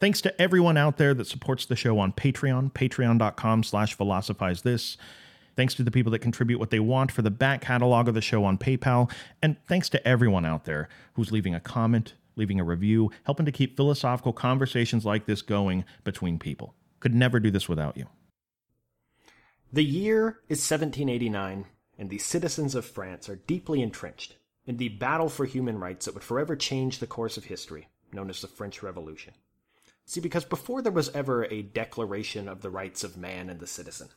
Thanks 0.00 0.22
to 0.22 0.40
everyone 0.40 0.78
out 0.78 0.96
there 0.96 1.12
that 1.12 1.26
supports 1.26 1.66
the 1.66 1.76
show 1.76 1.98
on 1.98 2.12
Patreon, 2.12 2.72
patreon.com 2.72 3.62
slash 3.62 3.94
philosophize 3.94 4.62
this. 4.62 4.96
Thanks 5.56 5.74
to 5.74 5.82
the 5.82 5.90
people 5.90 6.10
that 6.12 6.20
contribute 6.20 6.58
what 6.58 6.70
they 6.70 6.80
want 6.80 7.12
for 7.12 7.20
the 7.20 7.30
back 7.30 7.60
catalog 7.60 8.08
of 8.08 8.14
the 8.14 8.22
show 8.22 8.44
on 8.44 8.56
PayPal. 8.56 9.12
And 9.42 9.56
thanks 9.68 9.90
to 9.90 10.08
everyone 10.08 10.46
out 10.46 10.64
there 10.64 10.88
who's 11.14 11.32
leaving 11.32 11.54
a 11.54 11.60
comment, 11.60 12.14
leaving 12.34 12.58
a 12.58 12.64
review, 12.64 13.10
helping 13.24 13.44
to 13.44 13.52
keep 13.52 13.76
philosophical 13.76 14.32
conversations 14.32 15.04
like 15.04 15.26
this 15.26 15.42
going 15.42 15.84
between 16.02 16.38
people. 16.38 16.74
Could 17.00 17.14
never 17.14 17.38
do 17.38 17.50
this 17.50 17.68
without 17.68 17.98
you. 17.98 18.06
The 19.70 19.84
year 19.84 20.40
is 20.48 20.58
1789, 20.58 21.66
and 21.98 22.08
the 22.08 22.18
citizens 22.18 22.74
of 22.74 22.86
France 22.86 23.28
are 23.28 23.36
deeply 23.36 23.82
entrenched 23.82 24.36
in 24.64 24.78
the 24.78 24.88
battle 24.88 25.28
for 25.28 25.44
human 25.44 25.78
rights 25.78 26.06
that 26.06 26.14
would 26.14 26.24
forever 26.24 26.56
change 26.56 26.98
the 26.98 27.06
course 27.06 27.36
of 27.36 27.44
history, 27.44 27.88
known 28.12 28.30
as 28.30 28.40
the 28.40 28.48
French 28.48 28.82
Revolution. 28.82 29.34
See, 30.10 30.20
because 30.20 30.44
before 30.44 30.82
there 30.82 30.90
was 30.90 31.08
ever 31.10 31.44
a 31.44 31.62
declaration 31.62 32.48
of 32.48 32.62
the 32.62 32.68
rights 32.68 33.04
of 33.04 33.16
man 33.16 33.48
and 33.48 33.60
the 33.60 33.66
citizen, 33.68 34.08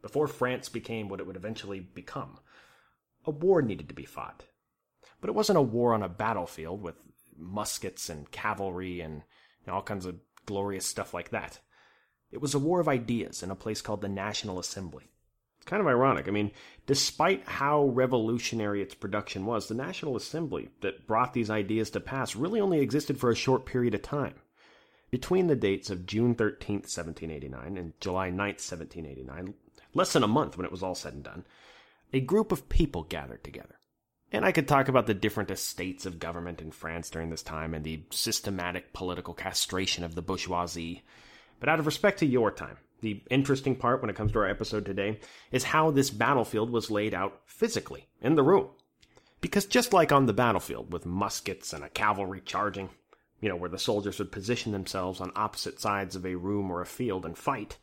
before 0.00 0.28
France 0.28 0.68
became 0.68 1.08
what 1.08 1.18
it 1.18 1.26
would 1.26 1.34
eventually 1.34 1.80
become, 1.80 2.38
a 3.24 3.32
war 3.32 3.60
needed 3.60 3.88
to 3.88 3.94
be 3.96 4.04
fought. 4.04 4.44
But 5.20 5.28
it 5.28 5.34
wasn't 5.34 5.58
a 5.58 5.62
war 5.62 5.92
on 5.92 6.04
a 6.04 6.08
battlefield 6.08 6.80
with 6.80 6.94
muskets 7.36 8.08
and 8.08 8.30
cavalry 8.30 9.00
and 9.00 9.16
you 9.16 9.66
know, 9.66 9.72
all 9.74 9.82
kinds 9.82 10.06
of 10.06 10.20
glorious 10.46 10.86
stuff 10.86 11.12
like 11.12 11.30
that. 11.30 11.58
It 12.30 12.40
was 12.40 12.54
a 12.54 12.60
war 12.60 12.78
of 12.78 12.86
ideas 12.86 13.42
in 13.42 13.50
a 13.50 13.56
place 13.56 13.82
called 13.82 14.02
the 14.02 14.08
National 14.08 14.60
Assembly. 14.60 15.10
It's 15.58 15.66
kind 15.66 15.80
of 15.80 15.88
ironic. 15.88 16.28
I 16.28 16.30
mean, 16.30 16.52
despite 16.86 17.42
how 17.48 17.86
revolutionary 17.86 18.82
its 18.82 18.94
production 18.94 19.46
was, 19.46 19.66
the 19.66 19.74
National 19.74 20.14
Assembly 20.14 20.70
that 20.82 21.08
brought 21.08 21.34
these 21.34 21.50
ideas 21.50 21.90
to 21.90 21.98
pass 21.98 22.36
really 22.36 22.60
only 22.60 22.78
existed 22.78 23.18
for 23.18 23.32
a 23.32 23.34
short 23.34 23.66
period 23.66 23.96
of 23.96 24.02
time. 24.02 24.34
Between 25.10 25.48
the 25.48 25.56
dates 25.56 25.90
of 25.90 26.06
June 26.06 26.34
13th, 26.34 26.86
1789 26.86 27.76
and 27.76 27.92
July 28.00 28.30
9th, 28.30 28.62
1789, 28.62 29.54
less 29.92 30.12
than 30.12 30.22
a 30.22 30.28
month 30.28 30.56
when 30.56 30.64
it 30.64 30.70
was 30.70 30.82
all 30.82 30.94
said 30.94 31.14
and 31.14 31.24
done, 31.24 31.44
a 32.12 32.20
group 32.20 32.52
of 32.52 32.68
people 32.68 33.02
gathered 33.02 33.42
together. 33.42 33.80
And 34.32 34.44
I 34.44 34.52
could 34.52 34.68
talk 34.68 34.86
about 34.86 35.06
the 35.06 35.14
different 35.14 35.50
estates 35.50 36.06
of 36.06 36.20
government 36.20 36.60
in 36.60 36.70
France 36.70 37.10
during 37.10 37.30
this 37.30 37.42
time 37.42 37.74
and 37.74 37.84
the 37.84 38.04
systematic 38.10 38.92
political 38.92 39.34
castration 39.34 40.04
of 40.04 40.14
the 40.14 40.22
bourgeoisie. 40.22 41.02
But 41.58 41.68
out 41.68 41.80
of 41.80 41.86
respect 41.86 42.20
to 42.20 42.26
your 42.26 42.52
time, 42.52 42.76
the 43.00 43.22
interesting 43.30 43.74
part 43.74 44.00
when 44.00 44.10
it 44.10 44.16
comes 44.16 44.30
to 44.32 44.38
our 44.38 44.48
episode 44.48 44.86
today 44.86 45.18
is 45.50 45.64
how 45.64 45.90
this 45.90 46.10
battlefield 46.10 46.70
was 46.70 46.90
laid 46.90 47.14
out 47.14 47.40
physically 47.46 48.06
in 48.22 48.36
the 48.36 48.44
room. 48.44 48.68
Because 49.40 49.66
just 49.66 49.92
like 49.92 50.12
on 50.12 50.26
the 50.26 50.32
battlefield, 50.32 50.92
with 50.92 51.06
muskets 51.06 51.72
and 51.72 51.82
a 51.82 51.88
cavalry 51.88 52.42
charging, 52.44 52.90
you 53.40 53.48
know, 53.48 53.56
where 53.56 53.70
the 53.70 53.78
soldiers 53.78 54.18
would 54.18 54.32
position 54.32 54.72
themselves 54.72 55.20
on 55.20 55.32
opposite 55.34 55.80
sides 55.80 56.14
of 56.14 56.26
a 56.26 56.34
room 56.34 56.70
or 56.70 56.80
a 56.80 56.86
field 56.86 57.24
and 57.24 57.36
fight. 57.36 57.78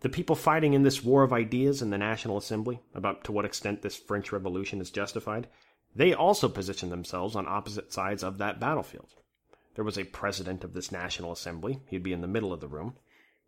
The 0.00 0.08
people 0.08 0.36
fighting 0.36 0.74
in 0.74 0.82
this 0.82 1.02
war 1.02 1.22
of 1.22 1.32
ideas 1.32 1.82
in 1.82 1.90
the 1.90 1.98
National 1.98 2.36
Assembly, 2.36 2.80
about 2.94 3.24
to 3.24 3.32
what 3.32 3.44
extent 3.44 3.82
this 3.82 3.96
French 3.96 4.32
Revolution 4.32 4.80
is 4.80 4.90
justified, 4.90 5.48
they 5.94 6.14
also 6.14 6.48
positioned 6.48 6.92
themselves 6.92 7.34
on 7.34 7.48
opposite 7.48 7.92
sides 7.92 8.22
of 8.22 8.38
that 8.38 8.60
battlefield. 8.60 9.14
There 9.74 9.84
was 9.84 9.98
a 9.98 10.04
president 10.04 10.64
of 10.64 10.72
this 10.72 10.92
National 10.92 11.32
Assembly, 11.32 11.80
he'd 11.88 12.02
be 12.02 12.12
in 12.12 12.20
the 12.20 12.28
middle 12.28 12.52
of 12.52 12.60
the 12.60 12.68
room. 12.68 12.94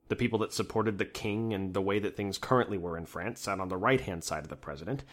The 0.08 0.16
people 0.16 0.41
that 0.41 0.52
supported 0.52 0.98
the 0.98 1.04
king 1.04 1.54
and 1.54 1.72
the 1.72 1.80
way 1.80 2.00
that 2.00 2.16
things 2.16 2.38
currently 2.38 2.78
were 2.78 2.98
in 2.98 3.06
France 3.06 3.41
sat 3.41 3.60
on 3.60 3.69
the 3.69 3.77
right 3.77 4.00
hand 4.00 4.25
side 4.25 4.42
of 4.42 4.48
the 4.48 4.56
president, 4.56 5.04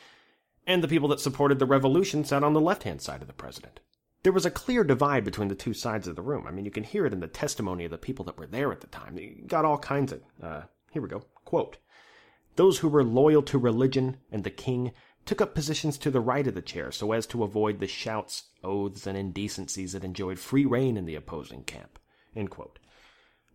and 0.66 0.84
the 0.84 0.88
people 0.88 1.08
that 1.10 1.20
supported 1.20 1.60
the 1.60 1.66
revolution 1.66 2.26
sat 2.26 2.44
on 2.44 2.54
the 2.54 2.62
left 2.62 2.84
hand 2.84 3.02
side 3.02 3.22
of 3.22 3.28
the 3.28 3.34
president. 3.34 3.80
There 4.28 4.34
was 4.34 4.46
a 4.46 4.52
clear 4.52 4.84
divide 4.84 5.24
between 5.24 5.48
the 5.48 5.56
two 5.56 5.74
sides 5.74 6.06
of 6.06 6.18
the 6.18 6.22
room. 6.22 6.48
I 6.48 6.52
mean, 6.52 6.66
you 6.66 6.70
can 6.70 6.84
hear 6.84 7.06
it 7.06 7.14
in 7.14 7.22
the 7.22 7.30
testimony 7.30 7.86
of 7.86 7.92
the 7.92 7.98
people 7.98 8.26
that 8.26 8.38
were 8.38 8.46
there 8.46 8.74
at 8.74 8.82
the 8.82 8.88
time. 8.88 9.18
You 9.18 9.46
got 9.48 9.64
all 9.64 9.78
kinds 9.78 10.12
of, 10.12 10.22
uh, 10.44 10.62
here 10.92 11.02
we 11.02 11.08
go, 11.08 11.24
quote. 11.46 11.78
Those 12.58 12.80
who 12.80 12.90
were 12.90 13.06
loyal 13.06 13.42
to 13.44 13.58
religion 13.58 14.18
and 14.30 14.44
the 14.44 14.50
king 14.50 14.92
took 15.24 15.40
up 15.40 15.56
positions 15.56 15.98
to 16.00 16.12
the 16.12 16.20
right 16.20 16.46
of 16.46 16.56
the 16.56 16.62
chair 16.62 16.92
so 16.92 17.14
as 17.14 17.26
to 17.28 17.46
avoid 17.46 17.80
the 17.80 17.88
shouts, 17.88 18.50
oaths, 18.66 19.08
and 19.08 19.18
indecencies 19.18 19.94
that 19.94 20.04
enjoyed 20.04 20.40
free 20.40 20.66
reign 20.66 20.98
in 20.98 21.06
the 21.06 21.16
opposing 21.16 21.64
camp. 21.64 21.98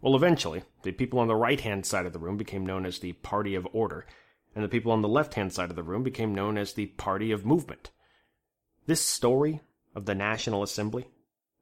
Well, 0.00 0.16
eventually, 0.16 0.62
the 0.84 0.92
people 0.92 1.19
on 1.19 1.28
the 1.28 1.36
right 1.36 1.60
hand 1.60 1.84
side 1.84 2.06
of 2.06 2.14
the 2.14 2.19
room 2.19 2.38
became 2.38 2.64
known 2.64 2.86
as 2.86 2.98
the 2.98 3.12
Party 3.12 3.54
of 3.54 3.69
Order, 3.75 4.06
and 4.54 4.64
the 4.64 4.70
people 4.70 4.91
on 4.91 5.02
the 5.02 5.06
left 5.06 5.34
hand 5.34 5.52
side 5.52 5.69
of 5.69 5.76
the 5.76 5.82
room 5.82 6.02
became 6.02 6.34
known 6.34 6.56
as 6.56 6.72
the 6.72 6.86
Party 6.86 7.30
of 7.30 7.44
Movement. 7.44 7.91
This 8.86 9.02
story 9.02 9.60
of 9.94 10.06
the 10.06 10.14
National 10.14 10.62
Assembly 10.62 11.06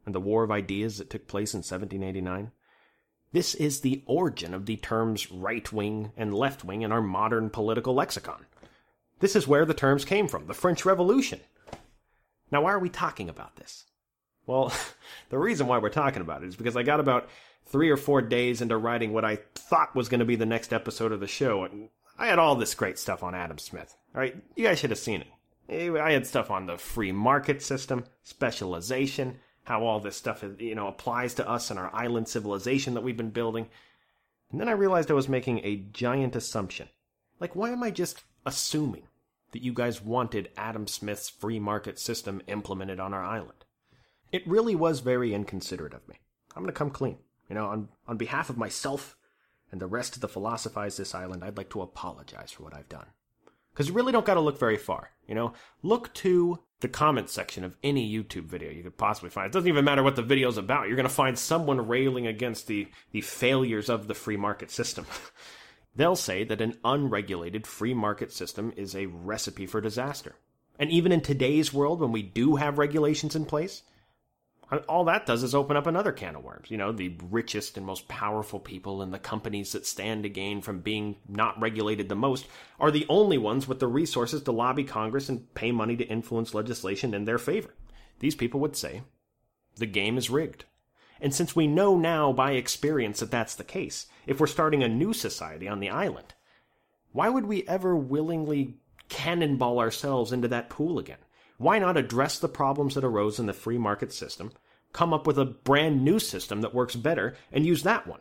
and 0.06 0.14
the 0.14 0.20
War 0.20 0.42
of 0.42 0.50
Ideas 0.50 0.98
that 0.98 1.10
took 1.10 1.26
place 1.26 1.54
in 1.54 1.58
1789. 1.58 2.52
This 3.32 3.54
is 3.54 3.80
the 3.80 4.02
origin 4.06 4.54
of 4.54 4.66
the 4.66 4.76
terms 4.76 5.30
right 5.30 5.70
wing 5.72 6.12
and 6.16 6.34
left 6.34 6.64
wing 6.64 6.82
in 6.82 6.90
our 6.90 7.02
modern 7.02 7.50
political 7.50 7.94
lexicon. 7.94 8.46
This 9.20 9.36
is 9.36 9.46
where 9.46 9.64
the 9.64 9.74
terms 9.74 10.04
came 10.04 10.26
from, 10.26 10.46
the 10.46 10.54
French 10.54 10.84
Revolution. 10.84 11.40
Now, 12.50 12.62
why 12.62 12.72
are 12.72 12.78
we 12.78 12.88
talking 12.88 13.28
about 13.28 13.56
this? 13.56 13.84
Well, 14.46 14.72
the 15.28 15.38
reason 15.38 15.66
why 15.66 15.78
we're 15.78 15.90
talking 15.90 16.22
about 16.22 16.42
it 16.42 16.48
is 16.48 16.56
because 16.56 16.76
I 16.76 16.82
got 16.82 17.00
about 17.00 17.28
three 17.66 17.90
or 17.90 17.96
four 17.96 18.20
days 18.20 18.60
into 18.60 18.76
writing 18.76 19.12
what 19.12 19.24
I 19.24 19.38
thought 19.54 19.94
was 19.94 20.08
going 20.08 20.20
to 20.20 20.26
be 20.26 20.36
the 20.36 20.46
next 20.46 20.72
episode 20.72 21.12
of 21.12 21.20
the 21.20 21.28
show, 21.28 21.64
and 21.64 21.88
I 22.18 22.26
had 22.26 22.38
all 22.38 22.56
this 22.56 22.74
great 22.74 22.98
stuff 22.98 23.22
on 23.22 23.34
Adam 23.34 23.58
Smith. 23.58 23.94
All 24.14 24.20
right, 24.20 24.34
you 24.56 24.64
guys 24.64 24.78
should 24.78 24.90
have 24.90 24.98
seen 24.98 25.20
it. 25.20 25.28
I 25.70 26.12
had 26.12 26.26
stuff 26.26 26.50
on 26.50 26.66
the 26.66 26.76
free 26.76 27.12
market 27.12 27.62
system, 27.62 28.04
specialization, 28.22 29.38
how 29.64 29.84
all 29.84 30.00
this 30.00 30.16
stuff 30.16 30.44
you 30.58 30.74
know 30.74 30.88
applies 30.88 31.34
to 31.34 31.48
us 31.48 31.70
and 31.70 31.78
our 31.78 31.94
island 31.94 32.28
civilization 32.28 32.94
that 32.94 33.02
we've 33.02 33.16
been 33.16 33.30
building. 33.30 33.68
And 34.50 34.60
then 34.60 34.68
I 34.68 34.72
realized 34.72 35.10
I 35.10 35.14
was 35.14 35.28
making 35.28 35.60
a 35.60 35.84
giant 35.92 36.34
assumption. 36.34 36.88
Like 37.38 37.54
why 37.54 37.70
am 37.70 37.82
I 37.82 37.90
just 37.90 38.24
assuming 38.44 39.04
that 39.52 39.62
you 39.62 39.72
guys 39.72 40.02
wanted 40.02 40.50
Adam 40.56 40.86
Smith's 40.88 41.28
free 41.28 41.60
market 41.60 41.98
system 41.98 42.42
implemented 42.48 42.98
on 42.98 43.14
our 43.14 43.24
island? 43.24 43.64
It 44.32 44.46
really 44.46 44.74
was 44.74 45.00
very 45.00 45.34
inconsiderate 45.34 45.94
of 45.94 46.06
me. 46.08 46.16
I'm 46.56 46.62
going 46.62 46.72
to 46.72 46.78
come 46.78 46.90
clean. 46.90 47.18
You 47.48 47.54
know, 47.54 47.66
on 47.66 47.88
on 48.08 48.16
behalf 48.16 48.50
of 48.50 48.58
myself 48.58 49.16
and 49.70 49.80
the 49.80 49.86
rest 49.86 50.16
of 50.16 50.20
the 50.20 50.28
Philosophize 50.28 50.96
This 50.96 51.14
Island, 51.14 51.44
I'd 51.44 51.56
like 51.56 51.70
to 51.70 51.82
apologize 51.82 52.50
for 52.50 52.64
what 52.64 52.74
I've 52.74 52.88
done. 52.88 53.06
Because 53.72 53.88
you 53.88 53.94
really 53.94 54.12
don't 54.12 54.26
got 54.26 54.34
to 54.34 54.40
look 54.40 54.58
very 54.58 54.76
far. 54.76 55.10
You 55.30 55.36
know, 55.36 55.52
look 55.84 56.12
to 56.14 56.58
the 56.80 56.88
comment 56.88 57.30
section 57.30 57.62
of 57.62 57.76
any 57.84 58.12
YouTube 58.12 58.46
video 58.46 58.72
you 58.72 58.82
could 58.82 58.98
possibly 58.98 59.30
find. 59.30 59.46
It 59.46 59.52
doesn't 59.52 59.68
even 59.68 59.84
matter 59.84 60.02
what 60.02 60.16
the 60.16 60.22
video's 60.22 60.58
about. 60.58 60.88
You're 60.88 60.96
going 60.96 61.04
to 61.04 61.14
find 61.14 61.38
someone 61.38 61.86
railing 61.86 62.26
against 62.26 62.66
the, 62.66 62.88
the 63.12 63.20
failures 63.20 63.88
of 63.88 64.08
the 64.08 64.14
free 64.14 64.36
market 64.36 64.72
system. 64.72 65.06
They'll 65.94 66.16
say 66.16 66.42
that 66.42 66.60
an 66.60 66.78
unregulated 66.84 67.64
free 67.64 67.94
market 67.94 68.32
system 68.32 68.72
is 68.76 68.96
a 68.96 69.06
recipe 69.06 69.66
for 69.66 69.80
disaster. 69.80 70.34
And 70.80 70.90
even 70.90 71.12
in 71.12 71.20
today's 71.20 71.72
world, 71.72 72.00
when 72.00 72.10
we 72.10 72.22
do 72.22 72.56
have 72.56 72.78
regulations 72.78 73.36
in 73.36 73.44
place, 73.44 73.84
all 74.88 75.04
that 75.04 75.26
does 75.26 75.42
is 75.42 75.54
open 75.54 75.76
up 75.76 75.86
another 75.86 76.12
can 76.12 76.36
of 76.36 76.44
worms. 76.44 76.70
You 76.70 76.76
know, 76.76 76.92
the 76.92 77.16
richest 77.30 77.76
and 77.76 77.84
most 77.84 78.06
powerful 78.08 78.60
people 78.60 79.02
and 79.02 79.12
the 79.12 79.18
companies 79.18 79.72
that 79.72 79.86
stand 79.86 80.22
to 80.22 80.28
gain 80.28 80.62
from 80.62 80.80
being 80.80 81.16
not 81.28 81.60
regulated 81.60 82.08
the 82.08 82.14
most 82.14 82.46
are 82.78 82.90
the 82.90 83.06
only 83.08 83.38
ones 83.38 83.66
with 83.66 83.80
the 83.80 83.88
resources 83.88 84.42
to 84.42 84.52
lobby 84.52 84.84
Congress 84.84 85.28
and 85.28 85.52
pay 85.54 85.72
money 85.72 85.96
to 85.96 86.06
influence 86.06 86.54
legislation 86.54 87.14
in 87.14 87.24
their 87.24 87.38
favor. 87.38 87.74
These 88.20 88.36
people 88.36 88.60
would 88.60 88.76
say, 88.76 89.02
the 89.76 89.86
game 89.86 90.16
is 90.16 90.30
rigged. 90.30 90.66
And 91.20 91.34
since 91.34 91.56
we 91.56 91.66
know 91.66 91.98
now 91.98 92.32
by 92.32 92.52
experience 92.52 93.20
that 93.20 93.30
that's 93.30 93.54
the 93.54 93.64
case, 93.64 94.06
if 94.26 94.40
we're 94.40 94.46
starting 94.46 94.82
a 94.82 94.88
new 94.88 95.12
society 95.12 95.68
on 95.68 95.80
the 95.80 95.90
island, 95.90 96.34
why 97.12 97.28
would 97.28 97.46
we 97.46 97.66
ever 97.66 97.96
willingly 97.96 98.76
cannonball 99.08 99.80
ourselves 99.80 100.32
into 100.32 100.48
that 100.48 100.70
pool 100.70 100.98
again? 100.98 101.18
Why 101.60 101.78
not 101.78 101.98
address 101.98 102.38
the 102.38 102.48
problems 102.48 102.94
that 102.94 103.04
arose 103.04 103.38
in 103.38 103.44
the 103.44 103.52
free 103.52 103.76
market 103.76 104.14
system, 104.14 104.50
come 104.94 105.12
up 105.12 105.26
with 105.26 105.38
a 105.38 105.44
brand 105.44 106.02
new 106.02 106.18
system 106.18 106.62
that 106.62 106.72
works 106.72 106.96
better, 106.96 107.36
and 107.52 107.66
use 107.66 107.82
that 107.82 108.06
one? 108.06 108.20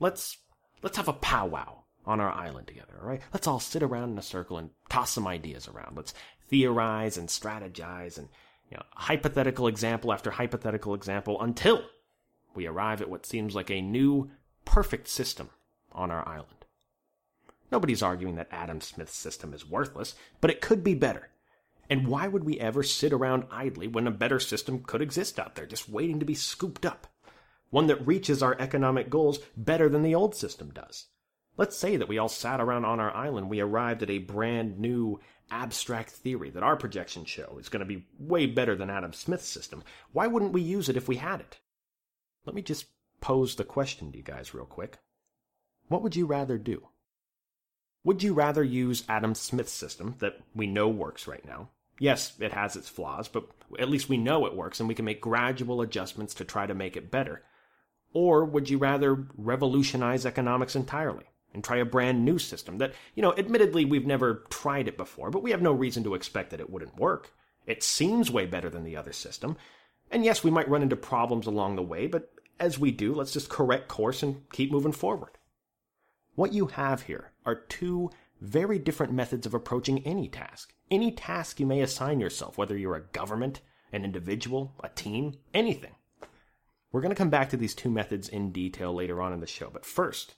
Let's 0.00 0.38
let's 0.82 0.96
have 0.96 1.06
a 1.06 1.12
powwow 1.12 1.84
on 2.04 2.18
our 2.18 2.32
island 2.32 2.66
together, 2.66 2.98
all 3.00 3.06
right? 3.06 3.22
Let's 3.32 3.46
all 3.46 3.60
sit 3.60 3.84
around 3.84 4.10
in 4.10 4.18
a 4.18 4.22
circle 4.22 4.58
and 4.58 4.70
toss 4.88 5.12
some 5.12 5.28
ideas 5.28 5.68
around. 5.68 5.96
Let's 5.96 6.12
theorize 6.48 7.16
and 7.16 7.28
strategize 7.28 8.18
and 8.18 8.28
you 8.68 8.78
know, 8.78 8.82
hypothetical 8.94 9.68
example 9.68 10.12
after 10.12 10.32
hypothetical 10.32 10.94
example 10.94 11.40
until 11.40 11.84
we 12.56 12.66
arrive 12.66 13.00
at 13.00 13.08
what 13.08 13.26
seems 13.26 13.54
like 13.54 13.70
a 13.70 13.80
new, 13.80 14.32
perfect 14.64 15.06
system 15.06 15.50
on 15.92 16.10
our 16.10 16.28
island. 16.28 16.64
Nobody's 17.70 18.02
arguing 18.02 18.34
that 18.34 18.48
Adam 18.50 18.80
Smith's 18.80 19.16
system 19.16 19.54
is 19.54 19.64
worthless, 19.64 20.16
but 20.40 20.50
it 20.50 20.60
could 20.60 20.82
be 20.82 20.94
better. 20.94 21.28
And 21.92 22.08
why 22.08 22.26
would 22.26 22.44
we 22.44 22.58
ever 22.58 22.82
sit 22.82 23.12
around 23.12 23.44
idly 23.50 23.86
when 23.86 24.06
a 24.06 24.10
better 24.10 24.40
system 24.40 24.82
could 24.82 25.02
exist 25.02 25.38
out 25.38 25.56
there, 25.56 25.66
just 25.66 25.90
waiting 25.90 26.20
to 26.20 26.24
be 26.24 26.32
scooped 26.32 26.86
up? 26.86 27.06
One 27.68 27.86
that 27.88 28.06
reaches 28.06 28.42
our 28.42 28.56
economic 28.58 29.10
goals 29.10 29.40
better 29.58 29.90
than 29.90 30.02
the 30.02 30.14
old 30.14 30.34
system 30.34 30.70
does. 30.70 31.08
Let's 31.58 31.76
say 31.76 31.98
that 31.98 32.08
we 32.08 32.16
all 32.16 32.30
sat 32.30 32.62
around 32.62 32.86
on 32.86 32.98
our 32.98 33.14
island, 33.14 33.50
we 33.50 33.60
arrived 33.60 34.02
at 34.02 34.08
a 34.08 34.16
brand 34.16 34.78
new 34.78 35.20
abstract 35.50 36.12
theory 36.12 36.48
that 36.48 36.62
our 36.62 36.76
projections 36.76 37.28
show 37.28 37.58
is 37.60 37.68
going 37.68 37.80
to 37.80 37.84
be 37.84 38.06
way 38.18 38.46
better 38.46 38.74
than 38.74 38.88
Adam 38.88 39.12
Smith's 39.12 39.46
system. 39.46 39.84
Why 40.12 40.28
wouldn't 40.28 40.54
we 40.54 40.62
use 40.62 40.88
it 40.88 40.96
if 40.96 41.08
we 41.08 41.16
had 41.16 41.40
it? 41.40 41.58
Let 42.46 42.54
me 42.54 42.62
just 42.62 42.86
pose 43.20 43.56
the 43.56 43.64
question 43.64 44.12
to 44.12 44.16
you 44.16 44.24
guys 44.24 44.54
real 44.54 44.64
quick. 44.64 44.96
What 45.88 46.00
would 46.02 46.16
you 46.16 46.24
rather 46.24 46.56
do? 46.56 46.88
Would 48.02 48.22
you 48.22 48.32
rather 48.32 48.64
use 48.64 49.04
Adam 49.10 49.34
Smith's 49.34 49.72
system 49.72 50.14
that 50.20 50.40
we 50.54 50.66
know 50.66 50.88
works 50.88 51.28
right 51.28 51.44
now? 51.44 51.68
Yes, 51.98 52.32
it 52.40 52.52
has 52.52 52.76
its 52.76 52.88
flaws, 52.88 53.28
but 53.28 53.44
at 53.78 53.88
least 53.88 54.08
we 54.08 54.16
know 54.16 54.46
it 54.46 54.56
works 54.56 54.80
and 54.80 54.88
we 54.88 54.94
can 54.94 55.04
make 55.04 55.20
gradual 55.20 55.80
adjustments 55.80 56.34
to 56.34 56.44
try 56.44 56.66
to 56.66 56.74
make 56.74 56.96
it 56.96 57.10
better. 57.10 57.42
Or 58.12 58.44
would 58.44 58.68
you 58.68 58.78
rather 58.78 59.26
revolutionize 59.36 60.26
economics 60.26 60.76
entirely 60.76 61.24
and 61.54 61.62
try 61.62 61.78
a 61.78 61.84
brand 61.84 62.24
new 62.24 62.38
system 62.38 62.78
that, 62.78 62.92
you 63.14 63.22
know, 63.22 63.34
admittedly 63.36 63.84
we've 63.84 64.06
never 64.06 64.46
tried 64.50 64.88
it 64.88 64.96
before, 64.96 65.30
but 65.30 65.42
we 65.42 65.50
have 65.50 65.62
no 65.62 65.72
reason 65.72 66.02
to 66.04 66.14
expect 66.14 66.50
that 66.50 66.60
it 66.60 66.70
wouldn't 66.70 66.98
work? 66.98 67.32
It 67.66 67.82
seems 67.82 68.30
way 68.30 68.46
better 68.46 68.68
than 68.68 68.84
the 68.84 68.96
other 68.96 69.12
system. 69.12 69.56
And 70.10 70.24
yes, 70.24 70.42
we 70.42 70.50
might 70.50 70.68
run 70.68 70.82
into 70.82 70.96
problems 70.96 71.46
along 71.46 71.76
the 71.76 71.82
way, 71.82 72.06
but 72.06 72.32
as 72.58 72.78
we 72.78 72.90
do, 72.90 73.14
let's 73.14 73.32
just 73.32 73.48
correct 73.48 73.88
course 73.88 74.22
and 74.22 74.48
keep 74.52 74.70
moving 74.70 74.92
forward. 74.92 75.38
What 76.34 76.52
you 76.52 76.66
have 76.66 77.02
here 77.02 77.32
are 77.44 77.54
two 77.54 78.10
very 78.40 78.78
different 78.78 79.12
methods 79.12 79.46
of 79.46 79.54
approaching 79.54 80.04
any 80.04 80.28
task. 80.28 80.74
Any 80.92 81.10
task 81.10 81.58
you 81.58 81.64
may 81.64 81.80
assign 81.80 82.20
yourself, 82.20 82.58
whether 82.58 82.76
you're 82.76 82.96
a 82.96 83.00
government, 83.00 83.62
an 83.92 84.04
individual, 84.04 84.74
a 84.84 84.90
team, 84.90 85.38
anything. 85.54 85.94
We're 86.92 87.00
going 87.00 87.14
to 87.14 87.16
come 87.16 87.30
back 87.30 87.48
to 87.48 87.56
these 87.56 87.74
two 87.74 87.88
methods 87.88 88.28
in 88.28 88.52
detail 88.52 88.92
later 88.92 89.22
on 89.22 89.32
in 89.32 89.40
the 89.40 89.46
show, 89.46 89.70
but 89.72 89.86
first, 89.86 90.34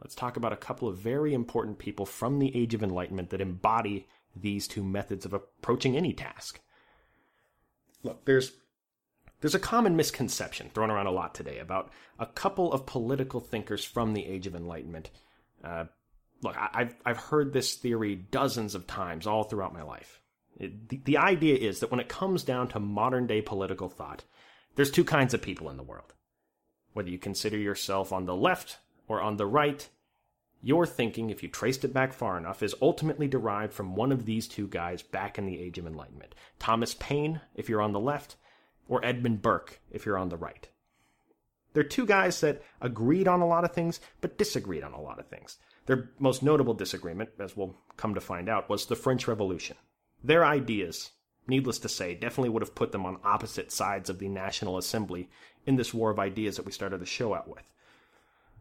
let's 0.00 0.14
talk 0.14 0.36
about 0.36 0.52
a 0.52 0.56
couple 0.56 0.86
of 0.86 0.98
very 0.98 1.34
important 1.34 1.80
people 1.80 2.06
from 2.06 2.38
the 2.38 2.56
Age 2.56 2.74
of 2.74 2.84
Enlightenment 2.84 3.30
that 3.30 3.40
embody 3.40 4.06
these 4.36 4.68
two 4.68 4.84
methods 4.84 5.26
of 5.26 5.32
approaching 5.32 5.96
any 5.96 6.12
task. 6.12 6.60
Look, 8.04 8.24
there's 8.24 8.52
there's 9.40 9.56
a 9.56 9.60
common 9.60 9.96
misconception 9.96 10.70
thrown 10.70 10.92
around 10.92 11.08
a 11.08 11.12
lot 11.12 11.34
today 11.34 11.58
about 11.58 11.90
a 12.20 12.26
couple 12.26 12.72
of 12.72 12.86
political 12.86 13.40
thinkers 13.40 13.84
from 13.84 14.14
the 14.14 14.26
Age 14.26 14.46
of 14.46 14.54
Enlightenment. 14.54 15.10
Uh, 15.64 15.86
look, 16.42 16.56
I, 16.56 16.84
have 16.84 16.94
I've 17.04 17.16
heard 17.16 17.52
this 17.52 17.74
theory 17.74 18.14
dozens 18.14 18.74
of 18.74 18.86
times 18.86 19.26
all 19.26 19.44
throughout 19.44 19.74
my 19.74 19.82
life. 19.82 20.20
It, 20.56 20.88
the, 20.88 21.00
the 21.04 21.16
idea 21.18 21.56
is 21.56 21.80
that 21.80 21.90
when 21.90 22.00
it 22.00 22.08
comes 22.08 22.42
down 22.42 22.68
to 22.68 22.80
modern 22.80 23.26
day 23.26 23.40
political 23.40 23.88
thought, 23.88 24.24
there's 24.76 24.90
two 24.90 25.04
kinds 25.04 25.34
of 25.34 25.42
people 25.42 25.70
in 25.70 25.76
the 25.76 25.82
world. 25.82 26.14
Whether 26.92 27.10
you 27.10 27.18
consider 27.18 27.56
yourself 27.56 28.12
on 28.12 28.26
the 28.26 28.36
left 28.36 28.78
or 29.06 29.20
on 29.20 29.36
the 29.36 29.46
right, 29.46 29.88
your 30.62 30.86
thinking, 30.86 31.30
if 31.30 31.42
you 31.42 31.48
traced 31.48 31.84
it 31.84 31.94
back 31.94 32.12
far 32.12 32.36
enough, 32.36 32.62
is 32.62 32.74
ultimately 32.82 33.28
derived 33.28 33.72
from 33.72 33.94
one 33.94 34.10
of 34.10 34.24
these 34.24 34.48
two 34.48 34.66
guys 34.66 35.02
back 35.02 35.38
in 35.38 35.46
the 35.46 35.60
Age 35.60 35.78
of 35.78 35.86
Enlightenment. 35.86 36.34
Thomas 36.58 36.94
Paine, 36.94 37.40
if 37.54 37.68
you're 37.68 37.82
on 37.82 37.92
the 37.92 38.00
left, 38.00 38.36
or 38.88 39.04
Edmund 39.04 39.42
Burke, 39.42 39.80
if 39.90 40.04
you're 40.04 40.18
on 40.18 40.30
the 40.30 40.36
right. 40.36 40.68
They're 41.74 41.82
two 41.82 42.06
guys 42.06 42.40
that 42.40 42.62
agreed 42.80 43.28
on 43.28 43.40
a 43.40 43.46
lot 43.46 43.64
of 43.64 43.72
things, 43.72 44.00
but 44.20 44.38
disagreed 44.38 44.82
on 44.82 44.92
a 44.92 45.00
lot 45.00 45.18
of 45.18 45.26
things. 45.26 45.58
Their 45.86 46.10
most 46.18 46.42
notable 46.42 46.74
disagreement, 46.74 47.30
as 47.38 47.56
we'll 47.56 47.76
come 47.96 48.14
to 48.14 48.20
find 48.20 48.48
out, 48.48 48.68
was 48.68 48.86
the 48.86 48.96
French 48.96 49.28
Revolution. 49.28 49.76
Their 50.22 50.44
ideas, 50.44 51.12
needless 51.46 51.78
to 51.80 51.88
say, 51.88 52.14
definitely 52.14 52.50
would 52.50 52.62
have 52.62 52.74
put 52.74 52.92
them 52.92 53.06
on 53.06 53.18
opposite 53.24 53.72
sides 53.72 54.10
of 54.10 54.18
the 54.18 54.28
National 54.28 54.76
Assembly 54.76 55.28
in 55.66 55.76
this 55.76 55.94
war 55.94 56.10
of 56.10 56.18
ideas 56.18 56.56
that 56.56 56.66
we 56.66 56.72
started 56.72 57.00
the 57.00 57.06
show 57.06 57.34
out 57.34 57.48
with. 57.48 57.64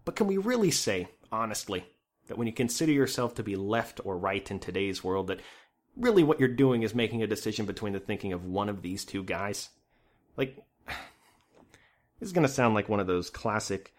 But 0.05 0.15
can 0.15 0.27
we 0.27 0.37
really 0.37 0.71
say, 0.71 1.07
honestly, 1.31 1.85
that 2.27 2.37
when 2.37 2.47
you 2.47 2.53
consider 2.53 2.91
yourself 2.91 3.35
to 3.35 3.43
be 3.43 3.55
left 3.55 3.99
or 4.05 4.17
right 4.17 4.49
in 4.49 4.59
today's 4.59 5.03
world, 5.03 5.27
that 5.27 5.41
really 5.95 6.23
what 6.23 6.39
you're 6.39 6.47
doing 6.49 6.83
is 6.83 6.95
making 6.95 7.23
a 7.23 7.27
decision 7.27 7.65
between 7.65 7.93
the 7.93 7.99
thinking 7.99 8.31
of 8.31 8.45
one 8.45 8.69
of 8.69 8.81
these 8.81 9.03
two 9.03 9.23
guys? 9.23 9.69
Like, 10.37 10.63
this 12.19 12.27
is 12.27 12.33
going 12.33 12.47
to 12.47 12.53
sound 12.53 12.75
like 12.75 12.89
one 12.89 12.99
of 12.99 13.07
those 13.07 13.29
classic 13.29 13.93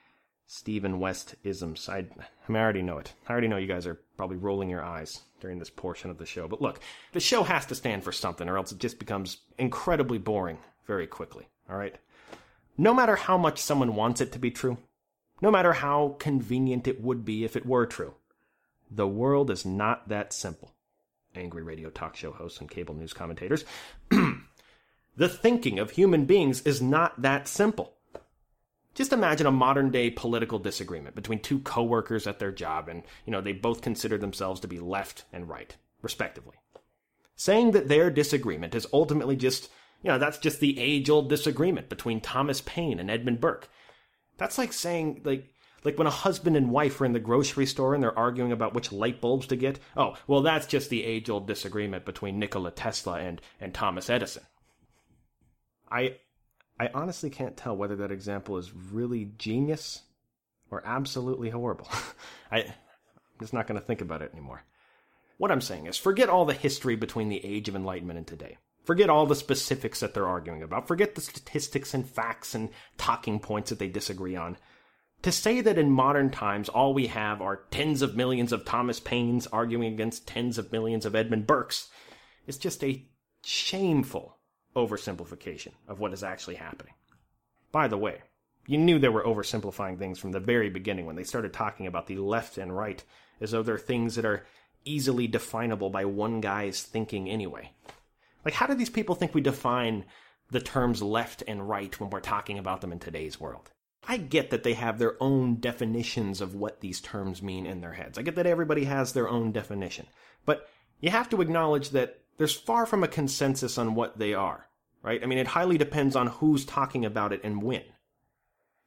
Stephen 0.47 0.99
West 0.99 1.35
isms. 1.45 1.89
I, 1.89 2.07
I, 2.49 2.53
already 2.53 2.83
know 2.83 2.99
it. 2.99 3.13
I 3.29 3.33
already 3.33 3.49
know 3.49 3.59
you 3.59 3.67
guys 3.67 3.87
are 3.87 4.01
probably 4.17 4.39
rolling 4.39 4.71
your 4.71 4.83
eyes 4.83 5.21
during 5.41 5.59
this 5.59 5.71
portion 5.71 6.11
of 6.11 6.19
the 6.19 6.27
show. 6.27 6.49
But 6.49 6.63
look, 6.63 6.81
the 7.13 7.21
show 7.21 7.43
has 7.43 7.67
to 7.67 7.75
stand 7.75 8.03
for 8.03 8.13
something, 8.13 8.49
or 8.49 8.57
else 8.57 8.73
it 8.73 8.79
just 8.79 8.99
becomes 8.99 9.39
incredibly 9.59 10.19
boring 10.19 10.59
very 10.87 11.07
quickly. 11.07 11.49
All 11.69 11.77
right? 11.77 11.97
No 12.77 12.95
matter 12.95 13.17
how 13.17 13.37
much 13.37 13.59
someone 13.59 13.95
wants 13.95 14.21
it 14.21 14.33
to 14.33 14.39
be 14.39 14.51
true, 14.51 14.79
no 15.43 15.51
matter 15.51 15.75
how 15.75 16.17
convenient 16.19 16.89
it 16.89 17.03
would 17.03 17.25
be 17.25 17.45
if 17.45 17.57
it 17.57 17.67
were 17.67 17.87
true, 17.87 18.15
the 18.91 19.07
world 19.07 19.51
is 19.51 19.67
not 19.67 20.09
that 20.09 20.33
simple. 20.33 20.73
Angry 21.35 21.63
radio 21.63 21.91
talk 21.91 22.17
show 22.17 22.33
hosts 22.33 22.61
and 22.61 22.71
cable 22.71 22.95
news 22.95 23.13
commentators. 23.13 23.65
The 25.19 25.29
thinking 25.29 25.81
of 25.81 25.91
human 25.91 26.27
beings 26.27 26.61
is 26.61 26.81
not 26.81 27.23
that 27.23 27.49
simple. 27.49 27.98
Just 28.99 29.13
imagine 29.13 29.47
a 29.47 29.53
modern 29.53 29.93
day 29.93 30.11
political 30.11 30.59
disagreement 30.59 31.15
between 31.15 31.39
two 31.39 31.61
coworkers 31.61 32.27
at 32.27 32.41
their 32.41 32.51
job 32.51 32.89
and, 32.89 33.05
you 33.25 33.31
know, 33.31 33.41
they 33.41 33.53
both 33.53 33.81
consider 33.81 34.19
themselves 34.19 34.59
to 34.59 34.67
be 34.67 34.81
left 34.81 35.25
and 35.33 35.49
right, 35.49 35.77
respectively. 36.03 36.57
Saying 37.37 37.71
that 37.71 37.87
their 37.87 38.11
disagreement 38.11 38.75
is 38.75 38.89
ultimately 38.93 39.37
just, 39.37 39.71
you 40.03 40.11
know, 40.11 40.19
that's 40.19 40.39
just 40.39 40.59
the 40.59 40.81
age 40.81 41.09
old 41.09 41.29
disagreement 41.29 41.89
between 41.89 42.21
Thomas 42.21 42.61
Paine 42.61 42.99
and 42.99 43.09
Edmund 43.09 43.41
Burke. 43.41 43.69
That's 44.37 44.59
like 44.59 44.73
saying, 44.73 45.21
like, 45.23 45.49
like 45.85 45.97
when 45.97 46.09
a 46.09 46.11
husband 46.11 46.57
and 46.57 46.73
wife 46.73 47.01
are 47.01 47.05
in 47.05 47.13
the 47.13 47.21
grocery 47.21 47.67
store 47.67 47.95
and 47.95 48.03
they're 48.03 48.19
arguing 48.19 48.51
about 48.51 48.75
which 48.75 48.91
light 48.91 49.21
bulbs 49.21 49.47
to 49.47 49.55
get. 49.55 49.79
Oh, 49.97 50.17
well, 50.27 50.43
that's 50.43 50.67
just 50.67 50.91
the 50.91 51.05
age 51.05 51.31
old 51.31 51.47
disagreement 51.47 52.05
between 52.05 52.41
Nikola 52.41 52.73
Tesla 52.73 53.21
and, 53.21 53.41
and 53.61 53.73
Thomas 53.73 54.11
Edison. 54.11 54.43
I 55.89 56.17
I 56.79 56.91
honestly 56.95 57.31
can't 57.31 57.57
tell 57.57 57.77
whether 57.77 57.97
that 57.97 58.13
example 58.13 58.57
is 58.57 58.73
really 58.73 59.33
genius 59.37 60.03
or 60.71 60.87
absolutely 60.87 61.51
horrible. 61.51 61.89
I, 62.53 62.59
I'm 62.59 62.73
just 63.41 63.53
not 63.53 63.67
going 63.67 63.81
to 63.81 63.87
think 63.87 64.01
about 64.01 64.23
it 64.23 64.31
anymore. 64.33 64.63
What 65.39 65.51
I'm 65.51 65.61
saying 65.61 65.87
is, 65.87 65.97
forget 65.97 66.29
all 66.29 66.45
the 66.45 66.55
history 66.55 66.97
between 66.97 67.29
the 67.29 67.45
Age 67.45 67.69
of 67.69 67.77
Enlightenment 67.77 68.19
and 68.19 68.27
today. 68.27 68.59
Forget 68.85 69.11
all 69.11 69.27
the 69.27 69.37
specifics 69.37 70.01
that 70.01 70.15
they're 70.15 70.27
arguing 70.27 70.63
about. 70.63 70.89
Forget 70.89 71.15
the 71.15 71.21
statistics 71.21 71.95
and 71.95 72.09
facts 72.09 72.55
and 72.55 72.71
talking 72.97 73.39
points 73.39 73.71
that 73.71 73.79
they 73.79 73.89
disagree 73.89 74.35
on. 74.35 74.57
To 75.23 75.33
say 75.33 75.61
that 75.61 75.79
in 75.79 75.91
modern 75.91 76.31
times 76.31 76.69
all 76.69 76.95
we 76.95 77.09
have 77.09 77.43
are 77.43 77.65
tens 77.71 78.03
of 78.03 78.17
millions 78.17 78.53
of 78.53 78.65
Thomas 78.65 79.01
Paines 79.01 79.47
arguing 79.49 79.93
against 79.93 80.27
tens 80.27 80.59
of 80.59 80.73
millions 80.73 81.05
of 81.05 81.15
Edmund 81.15 81.47
Burkes 81.47 81.89
is 82.47 82.57
just 82.57 82.83
a 82.83 83.05
shameful 83.45 84.38
oversimplification 84.79 85.73
of 85.87 86.01
what 86.01 86.13
is 86.13 86.23
actually 86.23 86.57
happening. 86.57 86.95
By 87.73 87.89
the 87.89 87.99
way, 87.99 88.23
you 88.67 88.79
knew 88.79 88.99
they 88.99 89.09
were 89.09 89.25
oversimplifying 89.25 89.99
things 89.99 90.19
from 90.19 90.33
the 90.33 90.41
very 90.41 90.71
beginning 90.71 91.07
when 91.07 91.17
they 91.17 91.25
started 91.25 91.53
talking 91.53 91.87
about 91.87 92.07
the 92.07 92.17
left 92.19 92.59
and 92.59 92.77
right 92.77 93.03
as 93.41 93.51
though 93.51 93.63
they're 93.63 93.79
things 93.79 94.15
that 94.17 94.25
are 94.25 94.45
easily 94.85 95.27
definable 95.27 95.91
by 95.91 96.05
one 96.05 96.41
guy's 96.41 96.83
thinking 96.83 97.29
anyway. 97.29 97.71
Like, 98.45 98.55
how 98.55 98.67
do 98.67 98.75
these 98.75 98.91
people 98.91 99.15
think 99.15 99.35
we 99.35 99.41
define 99.41 100.05
the 100.51 100.61
terms 100.61 101.03
left 101.03 101.43
and 101.47 101.69
right 101.69 101.99
when 101.99 102.11
we're 102.11 102.21
talking 102.21 102.59
about 102.59 102.81
them 102.81 102.93
in 102.93 102.99
today's 102.99 103.41
world? 103.41 103.71
I 104.07 104.17
get 104.17 104.51
that 104.51 104.63
they 104.63 104.75
have 104.75 104.99
their 104.99 105.23
own 105.23 105.57
definitions 105.57 106.41
of 106.41 106.55
what 106.55 106.81
these 106.81 107.01
terms 107.01 107.43
mean 107.43 107.67
in 107.67 107.81
their 107.81 107.93
heads. 107.93 108.19
I 108.19 108.23
get 108.23 108.37
that 108.37 108.47
everybody 108.47 108.85
has 108.85 109.13
their 109.13 109.29
own 109.29 109.53
definition. 109.53 110.07
But 110.47 110.69
you 111.01 111.11
have 111.11 111.29
to 111.31 111.43
acknowledge 111.43 111.91
that 111.91 112.21
there's 112.39 112.55
far 112.55 112.87
from 112.87 113.03
a 113.03 113.09
consensus 113.09 113.77
on 113.79 113.95
what 113.95 114.19
they 114.19 114.35
are 114.35 114.68
right? 115.03 115.23
I 115.23 115.27
mean, 115.27 115.39
it 115.39 115.49
highly 115.49 115.79
depends 115.79 116.17
on 116.17 116.27
who's 116.27 116.65
talking 116.65 117.05
about 117.05 117.33
it 117.33 117.41
and 117.45 117.63
when. 117.63 117.83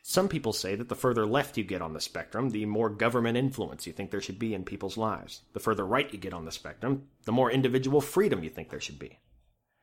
Some 0.03 0.27
people 0.27 0.51
say 0.51 0.75
that 0.75 0.89
the 0.89 0.95
further 0.95 1.27
left 1.27 1.57
you 1.57 1.63
get 1.63 1.81
on 1.81 1.93
the 1.93 2.01
spectrum, 2.01 2.49
the 2.49 2.65
more 2.65 2.89
government 2.89 3.37
influence 3.37 3.85
you 3.85 3.93
think 3.93 4.09
there 4.09 4.21
should 4.21 4.39
be 4.39 4.53
in 4.53 4.63
people's 4.63 4.97
lives. 4.97 5.41
The 5.53 5.59
further 5.59 5.85
right 5.85 6.11
you 6.11 6.17
get 6.17 6.33
on 6.33 6.45
the 6.45 6.51
spectrum, 6.51 7.07
the 7.25 7.31
more 7.31 7.51
individual 7.51 8.01
freedom 8.01 8.43
you 8.43 8.49
think 8.49 8.69
there 8.69 8.79
should 8.79 8.97
be. 8.97 9.19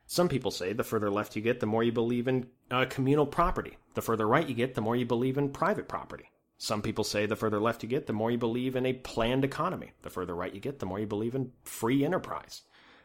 Some 0.07 0.27
people 0.27 0.51
say 0.51 0.73
the 0.73 0.83
further 0.83 1.09
left 1.09 1.35
you 1.35 1.41
get, 1.41 1.59
the 1.59 1.67
more 1.67 1.83
you 1.83 1.91
believe 1.91 2.27
in 2.27 2.47
uh, 2.69 2.85
communal 2.89 3.27
property. 3.27 3.77
The 3.93 4.01
further 4.01 4.27
right 4.27 4.47
you 4.47 4.55
get, 4.55 4.75
the 4.75 4.81
more 4.81 4.95
you 4.95 5.05
believe 5.05 5.37
in 5.37 5.49
private 5.51 5.87
property. 5.87 6.31
Some 6.57 6.81
people 6.81 7.05
say 7.05 7.25
the 7.25 7.37
further 7.37 7.59
left 7.59 7.83
you 7.83 7.89
get, 7.89 8.05
the 8.05 8.13
more 8.13 8.31
you 8.31 8.37
believe 8.37 8.75
in 8.75 8.85
a 8.85 8.93
planned 8.93 9.45
economy. 9.45 9.91
The 10.01 10.09
further 10.09 10.35
right 10.35 10.53
you 10.53 10.59
get, 10.59 10.79
the 10.79 10.85
more 10.85 10.99
you 10.99 11.07
believe 11.07 11.35
in 11.35 11.53
free 11.63 12.03
enterprise. 12.03 12.63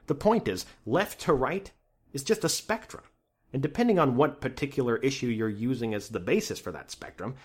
The 0.09 0.17
point 0.17 0.49
is, 0.49 0.67
left 0.85 1.21
to 1.21 1.33
right 1.33 1.71
is 2.13 2.25
just 2.25 2.43
a 2.43 2.49
spectrum. 2.49 3.05
And 3.55 3.63
depending 3.63 4.01
on 4.01 4.17
what 4.17 4.41
particular 4.41 4.97
issue 4.97 5.29
you're 5.29 5.49
using 5.49 5.95
as 5.95 6.09
the 6.09 6.19
basis 6.19 6.59
for 6.59 6.73
that 6.73 6.91
spectrum, 6.91 7.37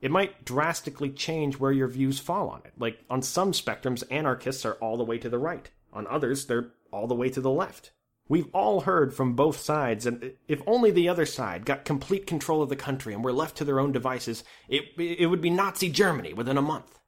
it 0.00 0.10
might 0.10 0.44
drastically 0.44 1.10
change 1.10 1.60
where 1.60 1.70
your 1.70 1.86
views 1.86 2.18
fall 2.18 2.48
on 2.48 2.62
it. 2.64 2.72
Like 2.76 2.98
on 3.08 3.22
some 3.22 3.52
spectrums, 3.52 4.02
anarchists 4.10 4.66
are 4.66 4.74
all 4.74 4.96
the 4.96 5.04
way 5.04 5.16
to 5.18 5.28
the 5.28 5.38
right. 5.38 5.70
On 5.92 6.08
others, 6.08 6.46
they're 6.46 6.72
all 6.90 7.06
the 7.06 7.14
way 7.14 7.30
to 7.30 7.40
the 7.40 7.52
left. 7.52 7.92
We've 8.28 8.48
all 8.52 8.80
heard 8.80 9.14
from 9.14 9.36
both 9.36 9.60
sides, 9.60 10.06
and 10.06 10.32
if 10.48 10.60
only 10.66 10.90
the 10.90 11.08
other 11.08 11.24
side 11.24 11.64
got 11.64 11.84
complete 11.84 12.26
control 12.26 12.60
of 12.60 12.68
the 12.68 12.74
country 12.74 13.14
and 13.14 13.22
were 13.22 13.32
left 13.32 13.56
to 13.58 13.64
their 13.64 13.78
own 13.78 13.92
devices, 13.92 14.42
it, 14.68 14.86
it 14.98 15.26
would 15.26 15.40
be 15.40 15.50
Nazi 15.50 15.88
Germany 15.88 16.34
within 16.34 16.58
a 16.58 16.62
month. 16.62 16.98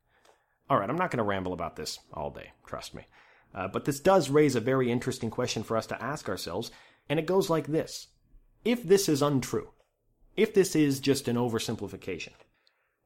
All 0.71 0.79
right, 0.79 0.89
I'm 0.89 0.99
not 0.99 1.11
going 1.11 1.19
to 1.19 1.25
ramble 1.25 1.53
about 1.53 1.75
this 1.75 1.99
all 2.13 2.31
day, 2.31 2.53
trust 2.65 2.95
me. 2.95 3.09
Uh, 3.53 3.67
but 3.67 3.87
this 3.87 3.99
does 3.99 4.31
raise 4.31 4.55
a 4.55 4.61
very 4.61 4.93
interesting 4.93 5.31
question 5.31 5.65
for 5.65 5.77
us 5.77 5.87
to 5.89 6.01
ask 6.01 6.29
ourselves, 6.29 6.71
and 7.09 7.19
it 7.19 7.27
goes 7.27 7.51
like 7.51 7.67
this 7.67 8.07
if 8.67 8.83
this 8.83 9.09
is 9.09 9.23
untrue, 9.23 9.71
if 10.37 10.53
this 10.53 10.75
is 10.75 10.99
just 10.99 11.29
an 11.29 11.37
oversimplification, 11.37 12.33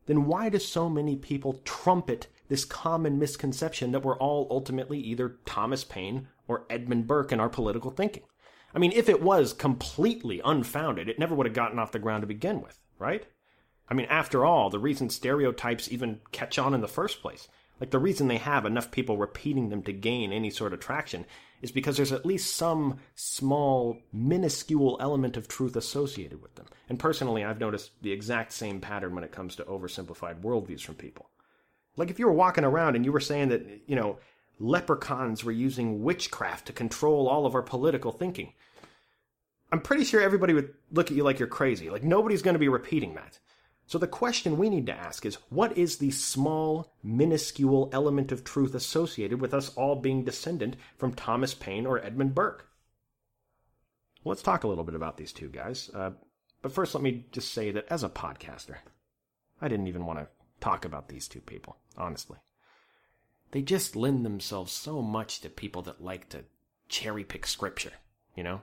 then 0.06 0.24
why 0.24 0.48
do 0.48 0.58
so 0.58 0.88
many 0.88 1.14
people 1.16 1.60
trumpet 1.64 2.26
this 2.48 2.64
common 2.64 3.18
misconception 3.18 3.92
that 3.92 4.02
we're 4.02 4.16
all 4.16 4.48
ultimately 4.50 4.98
either 4.98 5.36
Thomas 5.44 5.84
Paine 5.84 6.28
or 6.48 6.64
Edmund 6.70 7.06
Burke 7.06 7.30
in 7.30 7.38
our 7.38 7.50
political 7.50 7.90
thinking? 7.90 8.22
I 8.74 8.78
mean, 8.78 8.92
if 8.92 9.08
it 9.10 9.22
was 9.22 9.52
completely 9.52 10.40
unfounded, 10.42 11.08
it 11.08 11.18
never 11.18 11.34
would 11.34 11.46
have 11.46 11.54
gotten 11.54 11.78
off 11.78 11.92
the 11.92 11.98
ground 11.98 12.22
to 12.22 12.26
begin 12.26 12.62
with, 12.62 12.78
right? 12.98 13.26
I 13.88 13.94
mean, 13.94 14.06
after 14.06 14.44
all, 14.44 14.70
the 14.70 14.78
reason 14.78 15.10
stereotypes 15.10 15.92
even 15.92 16.20
catch 16.32 16.58
on 16.58 16.72
in 16.72 16.80
the 16.80 16.88
first 16.88 17.20
place, 17.20 17.48
like 17.80 17.90
the 17.90 17.98
reason 17.98 18.28
they 18.28 18.38
have 18.38 18.64
enough 18.64 18.90
people 18.90 19.18
repeating 19.18 19.68
them 19.68 19.82
to 19.82 19.92
gain 19.92 20.32
any 20.32 20.48
sort 20.48 20.72
of 20.72 20.80
traction, 20.80 21.26
is 21.62 21.72
because 21.72 21.96
there's 21.96 22.12
at 22.12 22.26
least 22.26 22.56
some 22.56 22.98
small, 23.14 23.98
minuscule 24.12 24.96
element 25.00 25.36
of 25.36 25.48
truth 25.48 25.76
associated 25.76 26.40
with 26.42 26.54
them. 26.54 26.66
And 26.88 26.98
personally, 26.98 27.44
I've 27.44 27.60
noticed 27.60 27.90
the 28.02 28.12
exact 28.12 28.52
same 28.52 28.80
pattern 28.80 29.14
when 29.14 29.24
it 29.24 29.32
comes 29.32 29.56
to 29.56 29.64
oversimplified 29.64 30.42
worldviews 30.42 30.82
from 30.82 30.94
people. 30.94 31.28
Like 31.96 32.10
if 32.10 32.18
you 32.18 32.26
were 32.26 32.32
walking 32.32 32.64
around 32.64 32.96
and 32.96 33.04
you 33.04 33.12
were 33.12 33.20
saying 33.20 33.48
that, 33.50 33.66
you 33.86 33.96
know, 33.96 34.18
leprechauns 34.58 35.44
were 35.44 35.52
using 35.52 36.02
witchcraft 36.02 36.66
to 36.66 36.72
control 36.72 37.28
all 37.28 37.46
of 37.46 37.54
our 37.54 37.62
political 37.62 38.12
thinking, 38.12 38.52
I'm 39.72 39.80
pretty 39.80 40.04
sure 40.04 40.20
everybody 40.20 40.52
would 40.54 40.74
look 40.90 41.10
at 41.10 41.16
you 41.16 41.24
like 41.24 41.38
you're 41.38 41.48
crazy. 41.48 41.90
Like 41.90 42.02
nobody's 42.02 42.42
going 42.42 42.54
to 42.54 42.60
be 42.60 42.68
repeating 42.68 43.14
that. 43.14 43.38
So 43.90 43.98
the 43.98 44.06
question 44.06 44.56
we 44.56 44.70
need 44.70 44.86
to 44.86 44.94
ask 44.94 45.26
is 45.26 45.38
what 45.48 45.76
is 45.76 45.96
the 45.96 46.12
small, 46.12 46.92
minuscule 47.02 47.90
element 47.92 48.30
of 48.30 48.44
truth 48.44 48.72
associated 48.76 49.40
with 49.40 49.52
us 49.52 49.74
all 49.74 49.96
being 49.96 50.22
descendant 50.22 50.76
from 50.96 51.12
Thomas 51.12 51.54
Paine 51.54 51.86
or 51.86 51.98
Edmund 51.98 52.32
Burke? 52.32 52.68
Let's 54.24 54.42
talk 54.42 54.62
a 54.62 54.68
little 54.68 54.84
bit 54.84 54.94
about 54.94 55.16
these 55.16 55.32
two 55.32 55.48
guys. 55.48 55.90
Uh, 55.92 56.12
but 56.62 56.70
first, 56.70 56.94
let 56.94 57.02
me 57.02 57.26
just 57.32 57.52
say 57.52 57.72
that 57.72 57.86
as 57.90 58.04
a 58.04 58.08
podcaster, 58.08 58.76
I 59.60 59.66
didn't 59.66 59.88
even 59.88 60.06
want 60.06 60.20
to 60.20 60.28
talk 60.60 60.84
about 60.84 61.08
these 61.08 61.26
two 61.26 61.40
people, 61.40 61.76
honestly. 61.96 62.38
They 63.50 63.60
just 63.60 63.96
lend 63.96 64.24
themselves 64.24 64.70
so 64.72 65.02
much 65.02 65.40
to 65.40 65.50
people 65.50 65.82
that 65.82 66.00
like 66.00 66.28
to 66.28 66.44
cherry 66.88 67.24
pick 67.24 67.44
scripture, 67.44 67.94
you 68.36 68.44
know? 68.44 68.60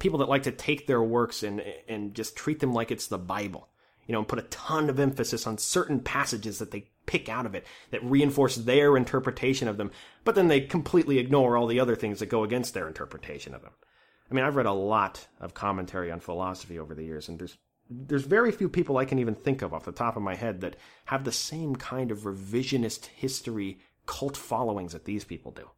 People 0.00 0.18
that 0.18 0.28
like 0.28 0.42
to 0.42 0.50
take 0.50 0.88
their 0.88 1.00
works 1.00 1.44
and, 1.44 1.62
and 1.88 2.12
just 2.12 2.34
treat 2.34 2.58
them 2.58 2.72
like 2.72 2.90
it's 2.90 3.06
the 3.06 3.18
Bible 3.18 3.68
you 4.06 4.12
know, 4.12 4.18
and 4.20 4.28
put 4.28 4.38
a 4.38 4.42
ton 4.42 4.90
of 4.90 5.00
emphasis 5.00 5.46
on 5.46 5.58
certain 5.58 6.00
passages 6.00 6.58
that 6.58 6.70
they 6.70 6.88
pick 7.06 7.28
out 7.28 7.46
of 7.46 7.54
it 7.54 7.66
that 7.90 8.04
reinforce 8.04 8.56
their 8.56 8.96
interpretation 8.96 9.68
of 9.68 9.76
them, 9.76 9.90
but 10.24 10.34
then 10.34 10.48
they 10.48 10.60
completely 10.60 11.18
ignore 11.18 11.56
all 11.56 11.66
the 11.66 11.80
other 11.80 11.96
things 11.96 12.20
that 12.20 12.26
go 12.26 12.44
against 12.44 12.74
their 12.74 12.88
interpretation 12.88 13.54
of 13.54 13.62
them. 13.62 13.72
I 14.30 14.34
mean, 14.34 14.44
I've 14.44 14.56
read 14.56 14.66
a 14.66 14.72
lot 14.72 15.26
of 15.40 15.54
commentary 15.54 16.10
on 16.10 16.20
philosophy 16.20 16.78
over 16.78 16.94
the 16.94 17.04
years, 17.04 17.28
and 17.28 17.38
there's 17.38 17.56
there's 17.90 18.24
very 18.24 18.50
few 18.50 18.70
people 18.70 18.96
I 18.96 19.04
can 19.04 19.18
even 19.18 19.34
think 19.34 19.60
of 19.60 19.74
off 19.74 19.84
the 19.84 19.92
top 19.92 20.16
of 20.16 20.22
my 20.22 20.34
head 20.34 20.62
that 20.62 20.76
have 21.06 21.24
the 21.24 21.32
same 21.32 21.76
kind 21.76 22.10
of 22.10 22.20
revisionist 22.20 23.06
history 23.06 23.78
cult 24.06 24.38
followings 24.38 24.92
that 24.92 25.04
these 25.04 25.24
people 25.24 25.52
do. 25.52 25.68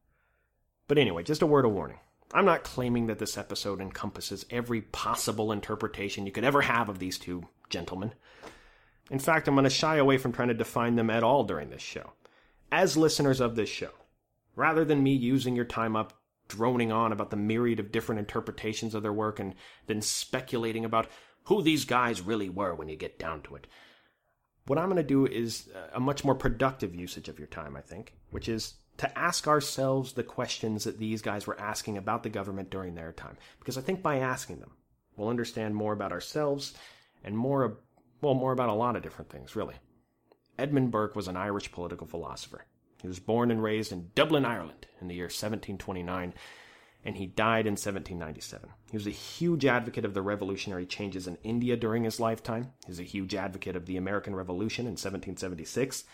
But 0.88 0.99
anyway, 0.99 1.25
just 1.25 1.42
a 1.42 1.47
word 1.47 1.64
of 1.64 1.73
warning. 1.73 1.99
I'm 2.33 2.45
not 2.45 2.64
claiming 2.64 3.06
that 3.06 3.18
this 3.18 3.37
episode 3.37 3.80
encompasses 3.80 4.47
every 4.50 4.83
possible 4.83 5.52
interpretation 5.52 6.26
you 6.26 6.33
could 6.33 6.45
ever 6.45 6.62
have 6.62 6.88
of 6.88 6.99
these 6.99 7.18
two 7.18 7.47
gentlemen. 7.70 8.12
In 9.11 9.18
fact, 9.18 9.46
I'm 9.46 9.54
going 9.54 9.64
to 9.64 9.70
shy 9.70 9.96
away 9.96 10.18
from 10.18 10.32
trying 10.32 10.49
to 10.49 10.54
define 10.54 10.96
them 10.96 11.11
at 11.11 11.23
all 11.23 11.44
during 11.44 11.70
this 11.70 11.82
show. 11.82 12.12
As 12.73 12.96
listeners 12.96 13.40
of 13.40 13.54
this 13.54 13.68
show, 13.68 13.90
rather 14.56 14.85
than 14.85 15.02
me 15.02 15.12
using 15.12 15.54
your 15.54 15.64
time 15.64 15.94
up 15.94 16.14
droning 16.49 16.92
on 16.92 17.12
about 17.12 17.30
the 17.30 17.37
myriad 17.37 17.80
of 17.80 17.92
different 17.92 18.18
interpretations 18.18 18.94
of 18.94 19.02
their 19.02 19.12
work 19.12 19.38
and 19.38 19.54
then 19.87 20.00
speculating 20.00 20.85
about 20.85 21.08
who 21.44 21.62
these 21.62 21.85
guys 21.85 22.20
really 22.20 22.49
were 22.49 22.75
when 22.75 22.88
you 22.88 22.96
get 22.96 23.18
down 23.18 23.42
to 23.42 23.54
it, 23.54 23.66
what 24.66 24.78
I'm 24.78 24.88
going 24.88 24.96
to 24.96 25.02
do 25.02 25.26
is 25.26 25.68
a 25.92 26.00
much 26.00 26.25
more 26.25 26.35
productive 26.35 26.94
usage 26.94 27.28
of 27.28 27.38
your 27.38 27.46
time, 27.46 27.76
I 27.76 27.80
think, 27.80 28.14
which 28.30 28.49
is 28.49 28.75
to 28.96 29.18
ask 29.18 29.46
ourselves 29.46 30.12
the 30.12 30.25
questions 30.25 30.85
that 30.85 30.99
these 30.99 31.23
guys 31.23 31.46
were 31.46 31.61
asking 31.61 31.99
about 31.99 32.23
the 32.23 32.30
government 32.30 32.70
during 32.70 32.94
their 32.94 33.12
time. 33.12 33.37
Because 33.61 33.78
I 33.78 33.82
think 33.82 34.02
by 34.02 34.18
asking 34.18 34.58
them, 34.58 34.73
we'll 35.16 35.28
understand 35.28 35.76
more 35.76 35.92
about 35.92 36.12
ourselves 36.12 36.75
and 37.26 37.37
more, 37.37 37.80
well, 38.23 38.35
more 38.35 38.52
about 38.52 38.71
a 38.71 38.75
lot 38.75 38.97
of 38.97 39.02
different 39.02 39.30
things, 39.30 39.54
really. 39.54 39.75
Edmund 40.59 40.90
Burke 40.90 41.16
was 41.16 41.28
an 41.28 41.37
Irish 41.37 41.71
political 41.71 42.06
philosopher. 42.06 42.64
He 43.02 43.09
was 43.09 43.18
born 43.18 43.50
and 43.50 43.62
raised 43.62 43.92
in 43.92 44.11
Dublin, 44.14 44.47
Ireland 44.47 44.87
in 45.00 45.09
the 45.09 45.14
year 45.14 45.25
1729, 45.25 46.33
and 47.04 47.16
he 47.16 47.26
died 47.26 47.66
in 47.66 47.73
1797. 47.73 48.71
He 48.90 48.97
was 48.97 49.06
a 49.06 49.11
huge 49.11 49.66
advocate 49.66 50.04
of 50.04 50.14
the 50.14 50.23
revolutionary 50.23 50.87
changes 50.87 51.26
in 51.26 51.37
India 51.42 51.76
during 51.76 52.04
his 52.04 52.18
lifetime. 52.18 52.73
He 52.85 52.90
was 52.90 53.00
a 53.00 53.04
huge 53.04 53.35
advocate 53.35 53.76
of 53.76 53.87
the 53.87 53.97
American 53.97 54.35
Revolution 54.35 54.87
in 54.87 54.92
1776, 54.92 56.04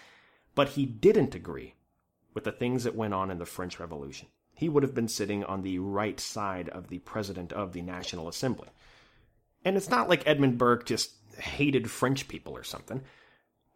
but 0.54 0.70
he 0.70 0.84
didn't 0.84 1.34
agree 1.34 1.74
with 2.34 2.44
the 2.44 2.52
things 2.52 2.84
that 2.84 2.96
went 2.96 3.14
on 3.14 3.30
in 3.30 3.38
the 3.38 3.46
French 3.46 3.78
Revolution. 3.78 4.28
He 4.54 4.68
would 4.68 4.82
have 4.82 4.94
been 4.94 5.08
sitting 5.08 5.44
on 5.44 5.62
the 5.62 5.78
right 5.78 6.18
side 6.18 6.68
of 6.70 6.88
the 6.88 6.98
president 7.00 7.52
of 7.52 7.72
the 7.72 7.82
National 7.82 8.28
Assembly. 8.28 8.68
And 9.64 9.76
it's 9.76 9.90
not 9.90 10.08
like 10.08 10.26
Edmund 10.26 10.58
Burke 10.58 10.86
just 10.86 11.12
hated 11.38 11.90
French 11.90 12.28
people 12.28 12.56
or 12.56 12.64
something. 12.64 13.02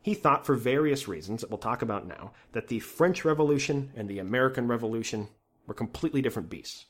He 0.03 0.15
thought, 0.15 0.47
for 0.47 0.55
various 0.55 1.09
reasons 1.09 1.41
that 1.41 1.51
we'll 1.51 1.59
talk 1.59 1.83
about 1.83 2.07
now, 2.07 2.33
that 2.53 2.69
the 2.69 2.79
French 2.79 3.25
Revolution 3.25 3.93
and 3.97 4.09
the 4.09 4.19
American 4.21 4.69
Revolution 4.69 5.29
were 5.67 5.75
completely 5.75 6.23
different 6.23 6.49
beasts. 6.49 6.87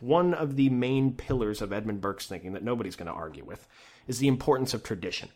One 0.00 0.32
of 0.32 0.56
the 0.56 0.70
main 0.70 1.12
pillars 1.12 1.60
of 1.60 1.72
Edmund 1.72 2.00
Burke's 2.00 2.26
thinking 2.26 2.52
that 2.52 2.62
nobody's 2.62 2.96
going 2.96 3.08
to 3.08 3.12
argue 3.12 3.44
with 3.44 3.66
is 4.06 4.20
the 4.20 4.28
importance 4.28 4.72
of 4.72 4.82
tradition. 4.82 5.28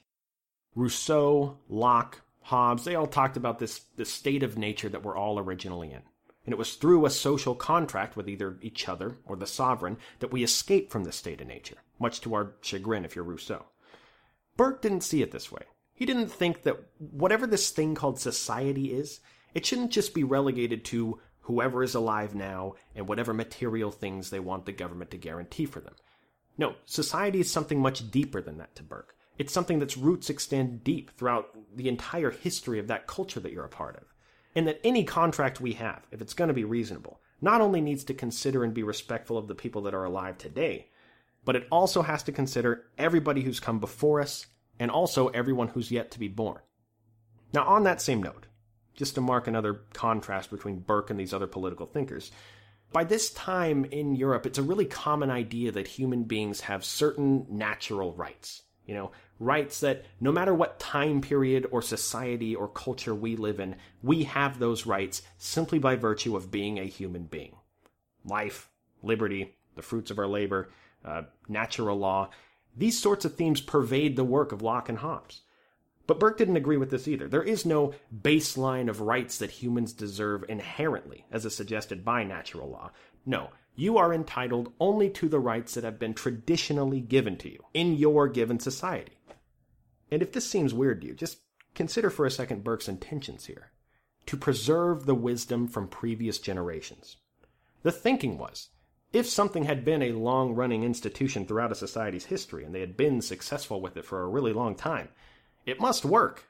Rousseau, 0.74 1.58
Locke, 1.68 2.22
Hobbes, 2.42 2.84
they 2.84 2.94
all 2.94 3.06
talked 3.06 3.36
about 3.36 3.58
this, 3.58 3.82
this 3.96 4.10
state 4.10 4.42
of 4.42 4.56
nature 4.56 4.88
that 4.88 5.02
we're 5.02 5.16
all 5.16 5.38
originally 5.38 5.92
in. 5.92 6.02
And 6.44 6.52
it 6.52 6.58
was 6.58 6.74
through 6.74 7.06
a 7.06 7.10
social 7.10 7.54
contract 7.54 8.16
with 8.16 8.28
either 8.28 8.58
each 8.62 8.88
other 8.88 9.16
or 9.24 9.36
the 9.36 9.46
sovereign 9.46 9.96
that 10.18 10.32
we 10.32 10.42
escape 10.42 10.90
from 10.90 11.04
this 11.04 11.16
state 11.16 11.40
of 11.40 11.46
nature, 11.46 11.76
much 11.98 12.20
to 12.22 12.34
our 12.34 12.54
chagrin 12.60 13.04
if 13.04 13.14
you're 13.14 13.24
Rousseau. 13.24 13.66
Burke 14.56 14.82
didn't 14.82 15.02
see 15.02 15.22
it 15.22 15.30
this 15.30 15.52
way. 15.52 15.62
He 15.94 16.04
didn't 16.04 16.28
think 16.28 16.62
that 16.62 16.80
whatever 16.98 17.46
this 17.46 17.70
thing 17.70 17.94
called 17.94 18.18
society 18.18 18.92
is, 18.92 19.20
it 19.54 19.64
shouldn't 19.64 19.92
just 19.92 20.14
be 20.14 20.24
relegated 20.24 20.84
to 20.86 21.20
whoever 21.42 21.82
is 21.82 21.94
alive 21.94 22.34
now 22.34 22.74
and 22.94 23.06
whatever 23.06 23.32
material 23.32 23.90
things 23.90 24.30
they 24.30 24.40
want 24.40 24.66
the 24.66 24.72
government 24.72 25.10
to 25.12 25.16
guarantee 25.16 25.66
for 25.66 25.80
them. 25.80 25.94
No, 26.58 26.74
society 26.86 27.40
is 27.40 27.50
something 27.50 27.80
much 27.80 28.10
deeper 28.10 28.42
than 28.42 28.58
that 28.58 28.74
to 28.76 28.82
Burke. 28.82 29.14
It's 29.38 29.52
something 29.52 29.78
that's 29.78 29.96
roots 29.96 30.28
extend 30.28 30.84
deep 30.84 31.16
throughout 31.16 31.48
the 31.74 31.88
entire 31.88 32.30
history 32.30 32.78
of 32.78 32.88
that 32.88 33.06
culture 33.06 33.40
that 33.40 33.52
you're 33.52 33.64
a 33.64 33.68
part 33.68 33.96
of 33.96 34.11
and 34.54 34.66
that 34.66 34.80
any 34.84 35.04
contract 35.04 35.60
we 35.60 35.74
have, 35.74 36.06
if 36.10 36.20
it's 36.20 36.34
going 36.34 36.48
to 36.48 36.54
be 36.54 36.64
reasonable, 36.64 37.20
not 37.40 37.60
only 37.60 37.80
needs 37.80 38.04
to 38.04 38.14
consider 38.14 38.64
and 38.64 38.74
be 38.74 38.82
respectful 38.82 39.36
of 39.36 39.48
the 39.48 39.54
people 39.54 39.82
that 39.82 39.94
are 39.94 40.04
alive 40.04 40.38
today, 40.38 40.88
but 41.44 41.56
it 41.56 41.66
also 41.70 42.02
has 42.02 42.22
to 42.22 42.32
consider 42.32 42.84
everybody 42.96 43.42
who's 43.42 43.60
come 43.60 43.80
before 43.80 44.20
us 44.20 44.46
and 44.78 44.90
also 44.90 45.28
everyone 45.28 45.68
who's 45.68 45.90
yet 45.90 46.10
to 46.12 46.18
be 46.18 46.28
born. 46.28 46.60
Now, 47.52 47.64
on 47.64 47.84
that 47.84 48.00
same 48.00 48.22
note, 48.22 48.46
just 48.94 49.14
to 49.16 49.20
mark 49.20 49.46
another 49.46 49.80
contrast 49.92 50.50
between 50.50 50.80
Burke 50.80 51.10
and 51.10 51.18
these 51.18 51.34
other 51.34 51.46
political 51.46 51.86
thinkers, 51.86 52.30
by 52.92 53.04
this 53.04 53.30
time 53.30 53.84
in 53.86 54.14
Europe, 54.14 54.46
it's 54.46 54.58
a 54.58 54.62
really 54.62 54.84
common 54.84 55.30
idea 55.30 55.72
that 55.72 55.88
human 55.88 56.24
beings 56.24 56.60
have 56.62 56.84
certain 56.84 57.46
natural 57.48 58.12
rights. 58.12 58.62
You 58.92 58.98
know, 58.98 59.12
rights 59.38 59.80
that 59.80 60.04
no 60.20 60.30
matter 60.30 60.52
what 60.52 60.78
time 60.78 61.22
period 61.22 61.66
or 61.70 61.80
society 61.80 62.54
or 62.54 62.68
culture 62.68 63.14
we 63.14 63.36
live 63.36 63.58
in, 63.58 63.76
we 64.02 64.24
have 64.24 64.58
those 64.58 64.84
rights 64.84 65.22
simply 65.38 65.78
by 65.78 65.96
virtue 65.96 66.36
of 66.36 66.50
being 66.50 66.78
a 66.78 66.84
human 66.84 67.22
being. 67.22 67.56
Life, 68.22 68.68
liberty, 69.02 69.56
the 69.76 69.80
fruits 69.80 70.10
of 70.10 70.18
our 70.18 70.26
labor, 70.26 70.68
uh, 71.06 71.22
natural 71.48 71.96
law, 71.96 72.28
these 72.76 73.00
sorts 73.00 73.24
of 73.24 73.34
themes 73.34 73.62
pervade 73.62 74.14
the 74.14 74.24
work 74.24 74.52
of 74.52 74.60
Locke 74.60 74.90
and 74.90 74.98
Hobbes. 74.98 75.40
But 76.06 76.20
Burke 76.20 76.36
didn't 76.36 76.58
agree 76.58 76.76
with 76.76 76.90
this 76.90 77.08
either. 77.08 77.28
There 77.28 77.42
is 77.42 77.64
no 77.64 77.94
baseline 78.14 78.90
of 78.90 79.00
rights 79.00 79.38
that 79.38 79.52
humans 79.52 79.94
deserve 79.94 80.44
inherently, 80.50 81.24
as 81.32 81.46
is 81.46 81.56
suggested 81.56 82.04
by 82.04 82.24
natural 82.24 82.68
law. 82.68 82.90
No, 83.24 83.52
you 83.74 83.96
are 83.96 84.12
entitled 84.12 84.72
only 84.78 85.08
to 85.10 85.28
the 85.28 85.40
rights 85.40 85.74
that 85.74 85.84
have 85.84 85.98
been 85.98 86.14
traditionally 86.14 87.00
given 87.00 87.36
to 87.38 87.50
you 87.50 87.64
in 87.72 87.94
your 87.94 88.28
given 88.28 88.60
society. 88.60 89.18
And 90.10 90.22
if 90.22 90.32
this 90.32 90.48
seems 90.48 90.74
weird 90.74 91.00
to 91.00 91.06
you, 91.06 91.14
just 91.14 91.38
consider 91.74 92.10
for 92.10 92.26
a 92.26 92.30
second 92.30 92.64
Burke's 92.64 92.88
intentions 92.88 93.46
here 93.46 93.70
to 94.26 94.36
preserve 94.36 95.06
the 95.06 95.14
wisdom 95.14 95.66
from 95.66 95.88
previous 95.88 96.38
generations. 96.38 97.16
The 97.82 97.92
thinking 97.92 98.38
was 98.38 98.68
if 99.12 99.26
something 99.26 99.64
had 99.64 99.84
been 99.84 100.02
a 100.02 100.12
long 100.12 100.54
running 100.54 100.84
institution 100.84 101.46
throughout 101.46 101.72
a 101.72 101.76
society's 101.76 102.26
history 102.26 102.64
and 102.64 102.74
they 102.74 102.80
had 102.80 102.96
been 102.96 103.20
successful 103.20 103.80
with 103.80 103.96
it 103.96 104.04
for 104.04 104.22
a 104.22 104.28
really 104.28 104.52
long 104.52 104.74
time, 104.74 105.08
it 105.66 105.80
must 105.80 106.04
work. 106.04 106.48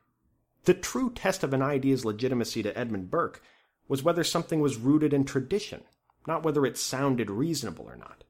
The 0.65 0.75
true 0.75 1.11
test 1.11 1.43
of 1.43 1.53
an 1.53 1.63
idea's 1.63 2.05
legitimacy 2.05 2.63
to 2.63 2.79
Edmund 2.79 3.11
Burke 3.11 3.43
was 3.89 4.03
whether 4.03 4.23
something 4.23 4.61
was 4.61 4.77
rooted 4.77 5.13
in 5.13 5.25
tradition, 5.25 5.83
not 6.27 6.43
whether 6.43 6.65
it 6.67 6.79
sounded 6.79 7.31
reasonable 7.31 7.85
or 7.85 7.97
not. 7.97 8.25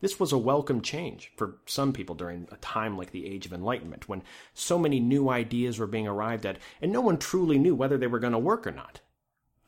This 0.00 0.18
was 0.18 0.32
a 0.32 0.38
welcome 0.38 0.80
change 0.80 1.30
for 1.36 1.58
some 1.66 1.92
people 1.92 2.14
during 2.14 2.48
a 2.50 2.56
time 2.56 2.96
like 2.96 3.10
the 3.10 3.26
Age 3.26 3.44
of 3.44 3.52
Enlightenment, 3.52 4.08
when 4.08 4.22
so 4.54 4.78
many 4.78 4.98
new 4.98 5.28
ideas 5.28 5.78
were 5.78 5.86
being 5.86 6.08
arrived 6.08 6.46
at, 6.46 6.58
and 6.80 6.90
no 6.90 7.02
one 7.02 7.18
truly 7.18 7.58
knew 7.58 7.74
whether 7.74 7.98
they 7.98 8.06
were 8.06 8.18
going 8.18 8.32
to 8.32 8.38
work 8.38 8.66
or 8.66 8.72
not. 8.72 9.00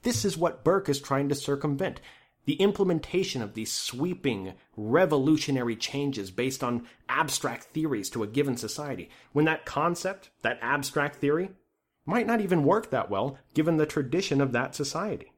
This 0.03 0.25
is 0.25 0.37
what 0.37 0.65
Burke 0.65 0.89
is 0.89 1.01
trying 1.01 1.29
to 1.29 1.35
circumvent 1.35 2.01
the 2.45 2.55
implementation 2.55 3.41
of 3.41 3.55
these 3.55 3.71
sweeping, 3.71 4.55
revolutionary 4.77 5.77
changes 5.77 6.31
based 6.31 6.65
on 6.65 6.89
abstract 7.09 7.65
theories 7.65 8.11
to 8.11 8.23
a 8.23 8.27
given 8.27 8.57
society, 8.57 9.11
when 9.33 9.45
that 9.45 9.65
concept, 9.65 10.31
that 10.43 10.59
abstract 10.61 11.17
theory, 11.17 11.51
might 12.05 12.27
not 12.27 12.41
even 12.41 12.65
work 12.65 12.91
that 12.91 13.11
well 13.11 13.39
given 13.55 13.77
the 13.77 13.87
tradition 13.87 14.41
of 14.41 14.53
that 14.53 14.75
society. 14.75 15.32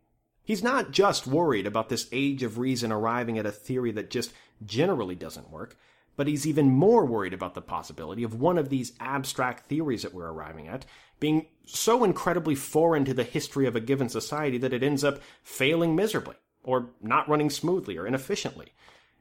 He's 0.45 0.63
not 0.63 0.91
just 0.91 1.27
worried 1.27 1.67
about 1.67 1.89
this 1.89 2.07
age 2.13 2.43
of 2.43 2.59
reason 2.59 2.93
arriving 2.93 3.39
at 3.39 3.47
a 3.47 3.53
theory 3.53 3.91
that 3.93 4.11
just 4.11 4.33
generally 4.65 5.15
doesn't 5.15 5.51
work, 5.51 5.77
but 6.17 6.29
he's 6.29 6.47
even 6.47 6.71
more 6.71 7.07
worried 7.07 7.33
about 7.33 7.55
the 7.55 7.63
possibility 7.63 8.23
of 8.23 8.39
one 8.41 8.59
of 8.59 8.69
these 8.69 8.93
abstract 9.01 9.67
theories 9.67 10.03
that 10.03 10.13
we're 10.15 10.31
arriving 10.31 10.69
at 10.69 10.85
being 11.19 11.47
so 11.65 12.05
incredibly 12.05 12.55
foreign 12.55 13.07
to 13.07 13.15
the 13.15 13.25
history 13.25 13.67
of 13.67 13.75
a 13.75 13.81
given 13.81 14.09
society 14.11 14.59
that 14.59 14.75
it 14.75 14.83
ends 14.83 15.03
up 15.03 15.19
failing 15.43 15.97
miserably, 15.97 16.37
or 16.63 16.91
not 17.01 17.29
running 17.29 17.49
smoothly 17.49 17.97
or 17.97 18.07
inefficiently, 18.07 18.75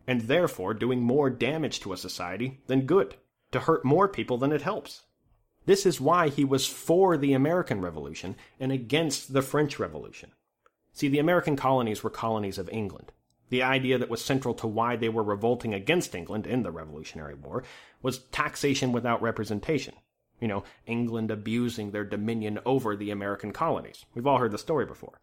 and 0.05 0.21
therefore 0.21 0.73
doing 0.73 0.99
more 0.99 1.29
damage 1.29 1.79
to 1.79 1.93
a 1.93 1.97
society 1.97 2.59
than 2.67 2.85
good, 2.85 3.15
to 3.51 3.61
hurt 3.61 3.85
more 3.85 4.09
people 4.09 4.37
than 4.37 4.51
it 4.51 4.61
helps. 4.61 5.03
This 5.65 5.85
is 5.85 6.01
why 6.01 6.27
he 6.27 6.43
was 6.43 6.67
for 6.67 7.15
the 7.15 7.31
American 7.31 7.79
Revolution 7.79 8.35
and 8.59 8.73
against 8.73 9.31
the 9.31 9.41
French 9.41 9.79
Revolution. 9.79 10.31
See, 10.93 11.07
the 11.07 11.19
American 11.19 11.55
colonies 11.55 12.03
were 12.03 12.09
colonies 12.09 12.57
of 12.57 12.69
England. 12.69 13.11
The 13.49 13.63
idea 13.63 13.97
that 13.97 14.09
was 14.09 14.23
central 14.23 14.53
to 14.55 14.67
why 14.67 14.95
they 14.95 15.09
were 15.09 15.23
revolting 15.23 15.73
against 15.73 16.15
England 16.15 16.47
in 16.47 16.63
the 16.63 16.71
Revolutionary 16.71 17.33
War 17.33 17.63
was 18.01 18.19
taxation 18.19 18.91
without 18.91 19.21
representation. 19.21 19.95
You 20.39 20.47
know, 20.47 20.63
England 20.85 21.31
abusing 21.31 21.91
their 21.91 22.03
dominion 22.03 22.59
over 22.65 22.95
the 22.95 23.11
American 23.11 23.51
colonies. 23.51 24.05
We've 24.13 24.27
all 24.27 24.37
heard 24.37 24.51
the 24.51 24.57
story 24.57 24.85
before. 24.85 25.19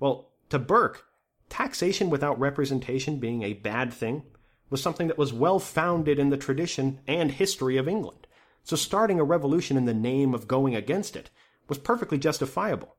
Well, 0.00 0.30
to 0.50 0.58
Burke, 0.58 1.04
taxation 1.48 2.10
without 2.10 2.38
representation 2.38 3.18
being 3.18 3.42
a 3.42 3.54
bad 3.54 3.92
thing 3.92 4.24
was 4.70 4.82
something 4.82 5.08
that 5.08 5.18
was 5.18 5.32
well 5.32 5.58
founded 5.58 6.18
in 6.18 6.30
the 6.30 6.36
tradition 6.36 7.00
and 7.06 7.32
history 7.32 7.76
of 7.76 7.88
England. 7.88 8.26
So 8.62 8.76
starting 8.76 9.18
a 9.18 9.24
revolution 9.24 9.76
in 9.76 9.86
the 9.86 9.94
name 9.94 10.34
of 10.34 10.48
going 10.48 10.76
against 10.76 11.16
it 11.16 11.30
was 11.68 11.78
perfectly 11.78 12.18
justifiable. 12.18 12.96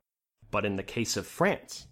But 0.51 0.65
in 0.65 0.77
the 0.77 0.83
case 0.83 1.15
of 1.15 1.27
France, 1.27 1.87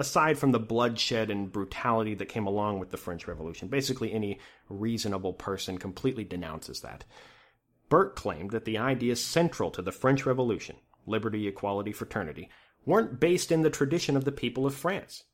aside 0.00 0.38
from 0.38 0.50
the 0.50 0.58
bloodshed 0.58 1.30
and 1.30 1.52
brutality 1.52 2.14
that 2.14 2.30
came 2.30 2.46
along 2.46 2.78
with 2.78 2.90
the 2.90 2.96
French 2.96 3.28
Revolution, 3.28 3.68
basically 3.68 4.10
any 4.12 4.40
reasonable 4.70 5.34
person 5.34 5.76
completely 5.76 6.24
denounces 6.24 6.80
that. 6.80 7.04
Burke 7.90 8.16
claimed 8.16 8.50
that 8.52 8.64
the 8.64 8.78
ideas 8.78 9.22
central 9.22 9.70
to 9.70 9.82
the 9.82 9.92
French 9.92 10.24
Revolution, 10.24 10.76
liberty, 11.06 11.46
equality, 11.46 11.92
fraternity, 11.92 12.48
weren't 12.86 13.20
based 13.20 13.52
in 13.52 13.60
the 13.60 13.68
tradition 13.68 14.16
of 14.16 14.24
the 14.24 14.32
people 14.32 14.64
of 14.64 14.74
France. 14.74 15.24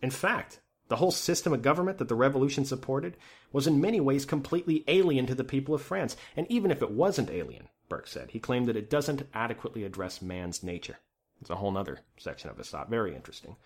In 0.00 0.10
fact, 0.10 0.60
the 0.88 0.96
whole 0.96 1.10
system 1.10 1.52
of 1.52 1.60
government 1.60 1.98
that 1.98 2.08
the 2.08 2.14
revolution 2.14 2.64
supported 2.64 3.18
was 3.52 3.66
in 3.66 3.78
many 3.78 4.00
ways 4.00 4.24
completely 4.24 4.84
alien 4.88 5.26
to 5.26 5.34
the 5.34 5.44
people 5.44 5.74
of 5.74 5.82
France. 5.82 6.16
And 6.34 6.46
even 6.50 6.70
if 6.70 6.80
it 6.80 6.90
wasn't 6.90 7.28
alien, 7.28 7.68
Burke 7.90 8.06
said, 8.06 8.30
he 8.30 8.40
claimed 8.40 8.68
that 8.68 8.76
it 8.76 8.88
doesn't 8.88 9.28
adequately 9.34 9.84
address 9.84 10.22
man's 10.22 10.62
nature. 10.62 10.96
It's 11.42 11.50
a 11.50 11.56
whole 11.56 11.76
other 11.76 11.98
section 12.16 12.48
of 12.48 12.56
his 12.56 12.70
thought. 12.70 12.88
Very 12.88 13.14
interesting. 13.14 13.56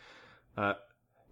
Uh, 0.59 0.75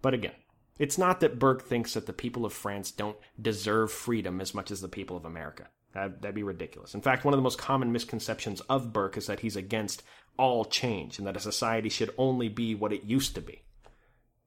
but 0.01 0.13
again, 0.13 0.35
it's 0.79 0.97
not 0.97 1.19
that 1.19 1.37
Burke 1.37 1.63
thinks 1.63 1.93
that 1.95 2.05
the 2.05 2.13
people 2.13 2.45
of 2.45 2.53
France 2.53 2.91
don't 2.91 3.17
deserve 3.41 3.91
freedom 3.91 4.39
as 4.39 4.53
much 4.53 4.71
as 4.71 4.79
the 4.79 4.87
people 4.87 5.17
of 5.17 5.25
America. 5.25 5.67
That'd, 5.91 6.21
that'd, 6.21 6.35
be 6.35 6.43
ridiculous. 6.43 6.93
In 6.93 7.01
fact, 7.01 7.25
one 7.25 7.33
of 7.33 7.37
the 7.37 7.43
most 7.43 7.57
common 7.57 7.91
misconceptions 7.91 8.61
of 8.61 8.93
Burke 8.93 9.17
is 9.17 9.27
that 9.27 9.41
he's 9.41 9.57
against 9.57 10.03
all 10.37 10.63
change 10.63 11.17
and 11.17 11.27
that 11.27 11.35
a 11.35 11.41
society 11.41 11.89
should 11.89 12.13
only 12.17 12.47
be 12.47 12.73
what 12.73 12.93
it 12.93 13.03
used 13.03 13.35
to 13.35 13.41
be. 13.41 13.63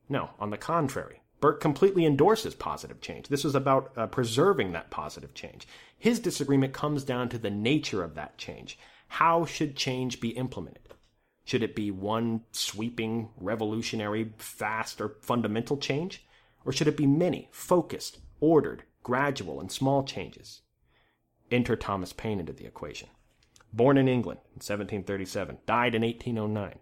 No, 0.08 0.30
on 0.38 0.48
the 0.48 0.56
contrary. 0.56 1.20
Burke 1.40 1.60
completely 1.60 2.06
endorses 2.06 2.54
positive 2.54 3.02
change. 3.02 3.28
This 3.28 3.44
is 3.44 3.54
about 3.54 3.92
uh, 3.96 4.06
preserving 4.06 4.72
that 4.72 4.90
positive 4.90 5.34
change. 5.34 5.66
His 5.98 6.20
disagreement 6.20 6.72
comes 6.72 7.04
down 7.04 7.28
to 7.30 7.38
the 7.38 7.50
nature 7.50 8.02
of 8.02 8.14
that 8.14 8.38
change. 8.38 8.78
How 9.08 9.44
should 9.44 9.76
change 9.76 10.20
be 10.20 10.30
implemented? 10.30 10.89
Should 11.44 11.62
it 11.62 11.74
be 11.74 11.90
one 11.90 12.42
sweeping, 12.52 13.30
revolutionary, 13.36 14.32
fast, 14.38 15.00
or 15.00 15.16
fundamental 15.20 15.76
change? 15.76 16.24
Or 16.64 16.72
should 16.72 16.88
it 16.88 16.96
be 16.96 17.06
many, 17.06 17.48
focused, 17.50 18.18
ordered, 18.40 18.84
gradual, 19.02 19.60
and 19.60 19.72
small 19.72 20.04
changes? 20.04 20.60
Enter 21.50 21.76
Thomas 21.76 22.12
Paine 22.12 22.38
into 22.40 22.52
the 22.52 22.66
equation. 22.66 23.08
Born 23.72 23.98
in 23.98 24.08
England 24.08 24.40
in 24.50 24.60
1737, 24.60 25.58
died 25.66 25.94
in 25.94 26.02
1809. 26.02 26.78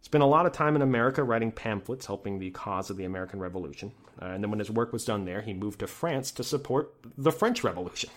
Spent 0.00 0.22
a 0.22 0.26
lot 0.26 0.44
of 0.44 0.52
time 0.52 0.76
in 0.76 0.82
America 0.82 1.24
writing 1.24 1.50
pamphlets 1.50 2.06
helping 2.06 2.38
the 2.38 2.50
cause 2.50 2.90
of 2.90 2.98
the 2.98 3.04
American 3.04 3.40
Revolution. 3.40 3.92
Uh, 4.20 4.26
and 4.26 4.44
then 4.44 4.50
when 4.50 4.58
his 4.58 4.70
work 4.70 4.92
was 4.92 5.04
done 5.04 5.24
there, 5.24 5.40
he 5.40 5.54
moved 5.54 5.80
to 5.80 5.86
France 5.86 6.30
to 6.32 6.44
support 6.44 6.94
the 7.16 7.32
French 7.32 7.64
Revolution. 7.64 8.10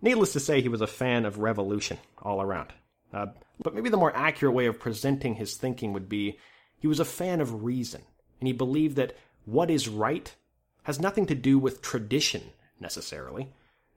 Needless 0.00 0.32
to 0.32 0.40
say, 0.40 0.60
he 0.60 0.68
was 0.68 0.80
a 0.80 0.86
fan 0.86 1.24
of 1.24 1.38
revolution 1.38 1.98
all 2.22 2.40
around. 2.40 2.72
Uh, 3.12 3.26
but 3.62 3.74
maybe 3.74 3.88
the 3.88 3.96
more 3.96 4.14
accurate 4.14 4.54
way 4.54 4.66
of 4.66 4.80
presenting 4.80 5.36
his 5.36 5.56
thinking 5.56 5.92
would 5.92 6.08
be 6.08 6.38
he 6.78 6.86
was 6.86 7.00
a 7.00 7.04
fan 7.04 7.40
of 7.40 7.64
reason, 7.64 8.02
and 8.40 8.46
he 8.46 8.52
believed 8.52 8.96
that 8.96 9.16
what 9.44 9.70
is 9.70 9.88
right 9.88 10.34
has 10.82 11.00
nothing 11.00 11.26
to 11.26 11.34
do 11.34 11.58
with 11.58 11.82
tradition 11.82 12.42
necessarily, 12.78 13.48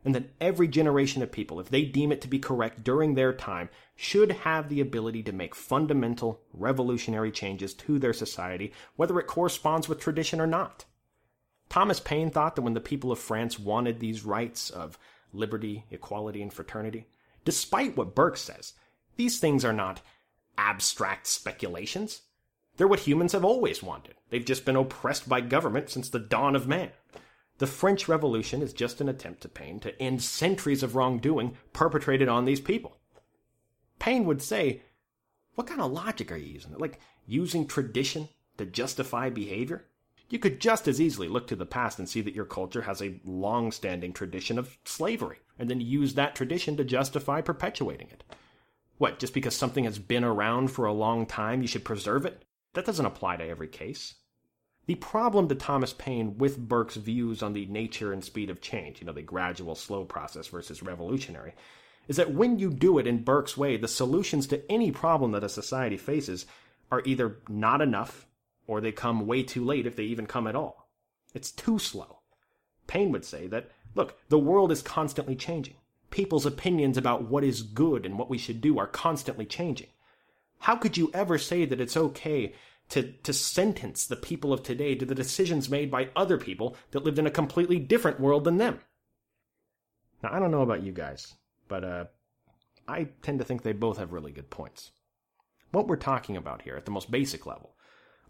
and 0.06 0.15
that 0.15 0.30
every 0.39 0.67
generation 0.67 1.22
of 1.22 1.32
people, 1.32 1.60
if 1.60 1.69
they 1.69 1.84
deem 1.84 2.12
it 2.12 2.22
to 2.22 2.28
be 2.28 2.39
correct 2.39 2.84
during 2.84 3.13
their 3.13 3.34
time, 3.34 3.69
should 3.95 4.32
have 4.32 4.69
the 4.69 4.80
ability 4.80 5.22
to 5.24 5.34
make 5.34 5.54
fundamental, 5.54 6.39
revolutionary 6.54 7.32
changes 7.32 7.74
to 7.74 8.00
their 8.00 8.13
society, 8.13 8.72
whether 8.95 9.19
it 9.19 9.28
corresponds 9.28 9.89
with 9.89 10.00
tradition 10.00 10.39
or 10.39 10.48
not. 10.48 10.86
Thomas 11.67 12.00
Paine 12.00 12.32
thought 12.32 12.56
that 12.56 12.62
when 12.62 12.74
the 12.74 12.82
people 12.82 13.12
of 13.12 13.19
France 13.19 13.60
wanted 13.60 14.00
these 14.00 14.26
rights 14.26 14.69
of 14.69 14.98
liberty, 15.34 15.86
equality, 15.91 16.41
and 16.41 16.52
fraternity, 16.52 17.08
despite 17.43 17.98
what 17.98 18.15
Burke 18.15 18.38
says, 18.38 18.74
these 19.19 19.38
things 19.38 19.65
are 19.65 19.73
not 19.73 19.99
abstract 20.58 21.27
speculations. 21.27 22.21
They're 22.77 22.88
what 22.88 23.01
humans 23.01 23.34
have 23.34 23.43
always 23.43 23.84
wanted. 23.84 24.15
They've 24.29 24.45
just 24.45 24.63
been 24.63 24.77
oppressed 24.77 25.27
by 25.27 25.41
government 25.41 25.89
since 25.89 26.08
the 26.08 26.19
dawn 26.19 26.55
of 26.55 26.69
man. 26.69 26.91
The 27.58 27.67
French 27.67 28.08
Revolution 28.08 28.62
is 28.62 28.71
just 28.71 29.01
an 29.01 29.10
attempt 29.10 29.41
to 29.41 29.49
Paine 29.49 29.82
to 29.82 30.01
end 30.01 30.23
centuries 30.23 30.84
of 30.84 30.95
wrongdoing 30.95 31.58
perpetrated 31.73 32.29
on 32.29 32.45
these 32.45 32.62
people. 32.62 32.95
Paine 33.99 34.23
would 34.23 34.41
say, 34.41 34.84
What 35.55 35.67
kind 35.67 35.82
of 35.82 35.91
logic 35.91 36.32
are 36.32 36.38
you 36.38 36.53
using? 36.53 36.77
Like 36.77 37.01
using 37.27 37.67
tradition 37.67 38.29
to 38.58 38.65
justify 38.65 39.29
behavior? 39.29 39.84
You 40.29 40.39
could 40.39 40.62
just 40.62 40.88
as 40.88 41.01
easily 41.01 41.27
look 41.27 41.45
to 41.47 41.58
the 41.58 41.65
past 41.65 41.99
and 41.99 42.08
see 42.08 42.21
that 42.21 42.36
your 42.36 42.45
culture 42.45 42.84
has 42.84 43.01
a 43.01 43.19
long 43.25 43.73
standing 43.73 44.13
tradition 44.13 44.58
of 44.58 44.77
slavery, 44.86 45.39
and 45.58 45.69
then 45.69 45.82
use 45.82 46.13
that 46.13 46.36
tradition 46.36 46.77
to 46.77 46.86
justify 46.86 47.41
perpetuating 47.41 48.08
it. 48.12 48.23
What, 48.99 49.17
just 49.17 49.33
because 49.33 49.55
something 49.55 49.85
has 49.85 49.97
been 49.97 50.25
around 50.25 50.71
for 50.71 50.85
a 50.85 50.93
long 50.93 51.25
time, 51.25 51.62
you 51.62 51.67
should 51.67 51.85
preserve 51.85 52.25
it? 52.25 52.43
That 52.73 52.85
doesn't 52.85 53.05
apply 53.05 53.38
to 53.38 53.47
every 53.47 53.69
case. 53.69 54.15
The 54.88 54.95
problem 54.95 55.47
to 55.47 55.55
Thomas 55.55 55.93
Paine 55.93 56.38
with 56.38 56.67
Burke's 56.67 56.97
views 56.97 57.41
on 57.41 57.53
the 57.53 57.65
nature 57.67 58.12
and 58.12 58.23
speed 58.23 58.49
of 58.49 58.59
change, 58.59 58.99
you 58.99 59.07
know, 59.07 59.13
the 59.13 59.21
gradual, 59.21 59.75
slow 59.75 60.03
process 60.03 60.47
versus 60.47 60.83
revolutionary, 60.83 61.53
is 62.09 62.17
that 62.17 62.33
when 62.33 62.59
you 62.59 62.69
do 62.69 62.97
it 62.97 63.07
in 63.07 63.23
Burke's 63.23 63.55
way, 63.55 63.77
the 63.77 63.88
solutions 63.88 64.47
to 64.47 64.69
any 64.69 64.91
problem 64.91 65.31
that 65.31 65.45
a 65.45 65.49
society 65.49 65.95
faces 65.95 66.45
are 66.91 67.01
either 67.05 67.38
not 67.47 67.81
enough 67.81 68.27
or 68.67 68.81
they 68.81 68.91
come 68.91 69.25
way 69.25 69.43
too 69.43 69.63
late 69.63 69.88
if 69.88 69.95
they 69.95 70.03
even 70.03 70.25
come 70.25 70.45
at 70.45 70.57
all. 70.57 70.89
It's 71.33 71.51
too 71.51 71.79
slow. 71.79 72.19
Paine 72.85 73.13
would 73.13 73.23
say 73.23 73.47
that, 73.47 73.71
look, 73.95 74.17
the 74.27 74.39
world 74.39 74.73
is 74.73 74.81
constantly 74.81 75.38
changing. 75.38 75.75
People's 76.12 76.45
opinions 76.45 76.98
about 76.98 77.30
what 77.30 77.43
is 77.43 77.62
good 77.62 78.06
and 78.06 78.17
what 78.17 78.30
we 78.30 78.38
should 78.38 78.62
do 78.62 78.80
are 78.80 78.88
constantly 78.88 79.45
changing. 79.45 79.89
How 80.60 80.76
could 80.76 80.98
you 80.98 81.12
ever 81.13 81.38
say 81.38 81.65
that 81.65 81.80
it's 81.80 81.95
okay 81.95 82.54
to, 82.89 83.12
to 83.24 83.34
sentence 83.34 84.06
the 84.06 84.15
people 84.15 84.52
of 84.52 84.63
today 84.63 84.95
to 84.95 85.06
the 85.06 85.15
decisions 85.15 85.69
made 85.69 85.89
by 85.91 86.10
other 86.15 86.38
people 86.38 86.76
that 86.91 87.04
lived 87.04 87.19
in 87.19 87.28
a 87.28 87.32
completely 87.32 87.80
different 87.80 88.19
world 88.19 88.43
than 88.43 88.58
them. 88.58 88.80
Now, 90.22 90.34
I 90.34 90.39
don't 90.39 90.52
know 90.52 90.63
about 90.63 90.84
you 90.84 90.91
guys, 90.91 91.36
but 91.67 91.84
uh, 91.84 92.06
I 92.88 93.10
tend 93.22 93.39
to 93.39 93.45
think 93.45 93.62
they 93.62 93.74
both 93.74 93.98
have 93.98 94.12
really 94.12 94.32
good 94.32 94.50
points. 94.50 94.91
What 95.72 95.88
we're 95.88 95.98
talking 95.98 96.36
about 96.36 96.63
here, 96.63 96.76
at 96.76 96.86
the 96.86 96.91
most 96.91 97.12
basic 97.12 97.45
level, 97.45 97.76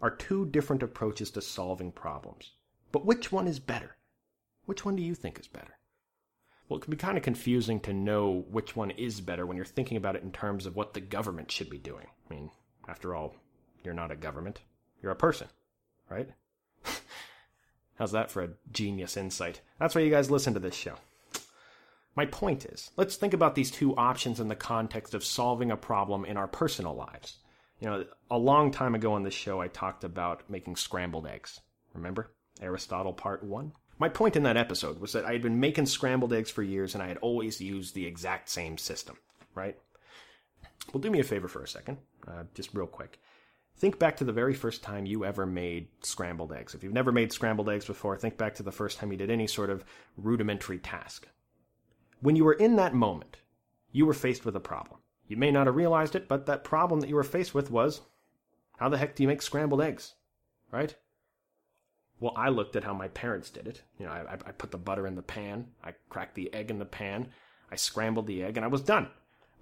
are 0.02 0.10
two 0.10 0.46
different 0.46 0.82
approaches 0.82 1.30
to 1.32 1.42
solving 1.42 1.90
problems. 1.90 2.52
But 2.92 3.06
which 3.06 3.32
one 3.32 3.48
is 3.48 3.58
better? 3.58 3.96
Which 4.66 4.84
one 4.84 4.94
do 4.94 5.02
you 5.02 5.14
think 5.14 5.40
is 5.40 5.48
better? 5.48 5.78
Well, 6.70 6.78
it 6.78 6.82
can 6.82 6.92
be 6.92 6.96
kind 6.96 7.18
of 7.18 7.24
confusing 7.24 7.80
to 7.80 7.92
know 7.92 8.44
which 8.48 8.76
one 8.76 8.92
is 8.92 9.20
better 9.20 9.44
when 9.44 9.56
you're 9.56 9.66
thinking 9.66 9.96
about 9.96 10.14
it 10.14 10.22
in 10.22 10.30
terms 10.30 10.66
of 10.66 10.76
what 10.76 10.94
the 10.94 11.00
government 11.00 11.50
should 11.50 11.68
be 11.68 11.78
doing. 11.78 12.06
I 12.30 12.34
mean, 12.34 12.50
after 12.88 13.12
all, 13.12 13.34
you're 13.82 13.92
not 13.92 14.12
a 14.12 14.16
government. 14.16 14.60
You're 15.02 15.10
a 15.10 15.16
person, 15.16 15.48
right? 16.08 16.28
How's 17.98 18.12
that 18.12 18.30
for 18.30 18.44
a 18.44 18.50
genius 18.70 19.16
insight? 19.16 19.62
That's 19.80 19.96
why 19.96 20.02
you 20.02 20.12
guys 20.12 20.30
listen 20.30 20.54
to 20.54 20.60
this 20.60 20.76
show. 20.76 20.94
My 22.14 22.26
point 22.26 22.64
is, 22.64 22.92
let's 22.96 23.16
think 23.16 23.34
about 23.34 23.56
these 23.56 23.72
two 23.72 23.96
options 23.96 24.38
in 24.38 24.46
the 24.46 24.54
context 24.54 25.12
of 25.12 25.24
solving 25.24 25.72
a 25.72 25.76
problem 25.76 26.24
in 26.24 26.36
our 26.36 26.48
personal 26.48 26.94
lives. 26.94 27.38
You 27.80 27.88
know, 27.88 28.04
a 28.30 28.38
long 28.38 28.70
time 28.70 28.94
ago 28.94 29.12
on 29.14 29.24
this 29.24 29.34
show, 29.34 29.60
I 29.60 29.66
talked 29.66 30.04
about 30.04 30.48
making 30.48 30.76
scrambled 30.76 31.26
eggs. 31.26 31.60
Remember? 31.94 32.30
Aristotle 32.62 33.12
Part 33.12 33.42
1? 33.42 33.72
My 34.00 34.08
point 34.08 34.34
in 34.34 34.44
that 34.44 34.56
episode 34.56 34.98
was 34.98 35.12
that 35.12 35.26
I 35.26 35.32
had 35.32 35.42
been 35.42 35.60
making 35.60 35.84
scrambled 35.84 36.32
eggs 36.32 36.50
for 36.50 36.62
years 36.62 36.94
and 36.94 37.02
I 37.02 37.08
had 37.08 37.18
always 37.18 37.60
used 37.60 37.94
the 37.94 38.06
exact 38.06 38.48
same 38.48 38.78
system, 38.78 39.18
right? 39.54 39.76
Well, 40.90 41.02
do 41.02 41.10
me 41.10 41.20
a 41.20 41.24
favor 41.24 41.48
for 41.48 41.62
a 41.62 41.68
second, 41.68 41.98
uh, 42.26 42.44
just 42.54 42.72
real 42.72 42.86
quick. 42.86 43.20
Think 43.76 43.98
back 43.98 44.16
to 44.16 44.24
the 44.24 44.32
very 44.32 44.54
first 44.54 44.82
time 44.82 45.04
you 45.04 45.26
ever 45.26 45.44
made 45.44 45.88
scrambled 46.02 46.50
eggs. 46.50 46.74
If 46.74 46.82
you've 46.82 46.94
never 46.94 47.12
made 47.12 47.30
scrambled 47.30 47.68
eggs 47.68 47.84
before, 47.84 48.16
think 48.16 48.38
back 48.38 48.54
to 48.54 48.62
the 48.62 48.72
first 48.72 48.96
time 48.96 49.12
you 49.12 49.18
did 49.18 49.30
any 49.30 49.46
sort 49.46 49.68
of 49.68 49.84
rudimentary 50.16 50.78
task. 50.78 51.28
When 52.20 52.36
you 52.36 52.44
were 52.44 52.54
in 52.54 52.76
that 52.76 52.94
moment, 52.94 53.36
you 53.92 54.06
were 54.06 54.14
faced 54.14 54.46
with 54.46 54.56
a 54.56 54.60
problem. 54.60 55.00
You 55.28 55.36
may 55.36 55.50
not 55.50 55.66
have 55.66 55.76
realized 55.76 56.16
it, 56.16 56.26
but 56.26 56.46
that 56.46 56.64
problem 56.64 57.00
that 57.00 57.08
you 57.10 57.16
were 57.16 57.22
faced 57.22 57.54
with 57.54 57.70
was 57.70 58.00
how 58.78 58.88
the 58.88 58.96
heck 58.96 59.14
do 59.14 59.22
you 59.22 59.28
make 59.28 59.42
scrambled 59.42 59.82
eggs? 59.82 60.14
Right? 60.72 60.96
Well, 62.20 62.34
I 62.36 62.50
looked 62.50 62.76
at 62.76 62.84
how 62.84 62.92
my 62.92 63.08
parents 63.08 63.48
did 63.48 63.66
it. 63.66 63.82
You 63.98 64.06
know, 64.06 64.12
I, 64.12 64.34
I 64.34 64.52
put 64.52 64.70
the 64.70 64.78
butter 64.78 65.06
in 65.06 65.16
the 65.16 65.22
pan, 65.22 65.66
I 65.82 65.94
cracked 66.10 66.34
the 66.34 66.52
egg 66.52 66.70
in 66.70 66.78
the 66.78 66.84
pan, 66.84 67.28
I 67.72 67.76
scrambled 67.76 68.26
the 68.26 68.42
egg, 68.42 68.56
and 68.56 68.64
I 68.64 68.68
was 68.68 68.82
done. 68.82 69.08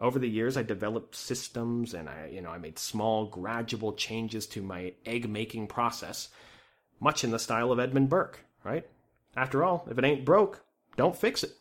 Over 0.01 0.19
the 0.19 0.29
years, 0.29 0.57
I 0.57 0.63
developed 0.63 1.15
systems 1.15 1.95
and 1.95 2.09
I, 2.09 2.31
you 2.33 2.41
know, 2.41 2.51
I 2.51 2.59
made 2.59 2.79
small, 2.79 3.27
gradual 3.27 3.93
changes 3.93 4.47
to 4.49 4.63
my 4.63 4.93
egg 5.07 5.29
making 5.29 5.69
process, 5.69 6.29
much 7.01 7.25
in 7.25 7.31
the 7.31 7.39
style 7.39 7.73
of 7.73 7.81
Edmund 7.81 8.09
Burke, 8.09 8.45
right? 8.65 8.87
After 9.37 9.65
all, 9.65 9.87
if 9.91 9.99
it 9.99 10.05
ain't 10.05 10.25
broke, 10.25 10.65
don't 10.97 11.17
fix 11.17 11.43
it. 11.43 11.53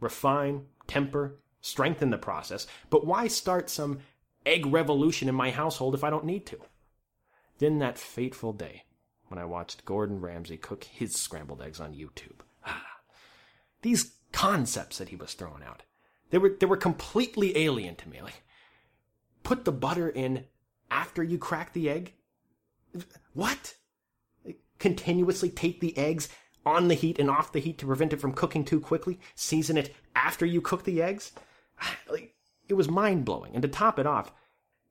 Refine, 0.00 0.66
temper, 0.86 1.36
strengthen 1.60 2.10
the 2.10 2.18
process, 2.18 2.66
but 2.90 3.06
why 3.06 3.28
start 3.28 3.70
some 3.70 4.00
egg 4.44 4.66
revolution 4.66 5.28
in 5.28 5.34
my 5.34 5.50
household 5.50 5.94
if 5.94 6.04
I 6.04 6.10
don't 6.10 6.26
need 6.26 6.44
to? 6.46 6.58
Then 7.58 7.78
that 7.78 7.98
fateful 7.98 8.52
day 8.52 8.84
when 9.34 9.42
I 9.42 9.46
watched 9.46 9.84
Gordon 9.84 10.20
Ramsay 10.20 10.58
cook 10.58 10.84
his 10.84 11.16
scrambled 11.16 11.60
eggs 11.60 11.80
on 11.80 11.92
YouTube. 11.92 12.42
Ah, 12.64 13.00
these 13.82 14.14
concepts 14.30 14.98
that 14.98 15.08
he 15.08 15.16
was 15.16 15.34
throwing 15.34 15.64
out 15.64 15.82
they 16.30 16.38
were 16.38 16.56
they 16.58 16.66
were 16.66 16.76
completely 16.76 17.56
alien 17.56 17.96
to 17.96 18.08
me. 18.08 18.20
Like, 18.22 18.42
put 19.42 19.64
the 19.64 19.72
butter 19.72 20.08
in 20.08 20.44
after 20.90 21.22
you 21.22 21.36
crack 21.36 21.72
the 21.72 21.90
egg. 21.90 22.14
What? 23.32 23.74
Continuously 24.78 25.50
take 25.50 25.80
the 25.80 25.96
eggs 25.98 26.28
on 26.64 26.86
the 26.88 26.94
heat 26.94 27.18
and 27.18 27.28
off 27.28 27.52
the 27.52 27.60
heat 27.60 27.78
to 27.78 27.86
prevent 27.86 28.12
it 28.12 28.20
from 28.20 28.34
cooking 28.34 28.64
too 28.64 28.80
quickly. 28.80 29.18
Season 29.34 29.76
it 29.76 29.94
after 30.14 30.46
you 30.46 30.60
cook 30.60 30.84
the 30.84 31.02
eggs. 31.02 31.32
Like, 32.08 32.34
it 32.68 32.74
was 32.74 32.88
mind 32.88 33.24
blowing. 33.24 33.54
And 33.54 33.62
to 33.62 33.68
top 33.68 33.98
it 33.98 34.06
off, 34.06 34.32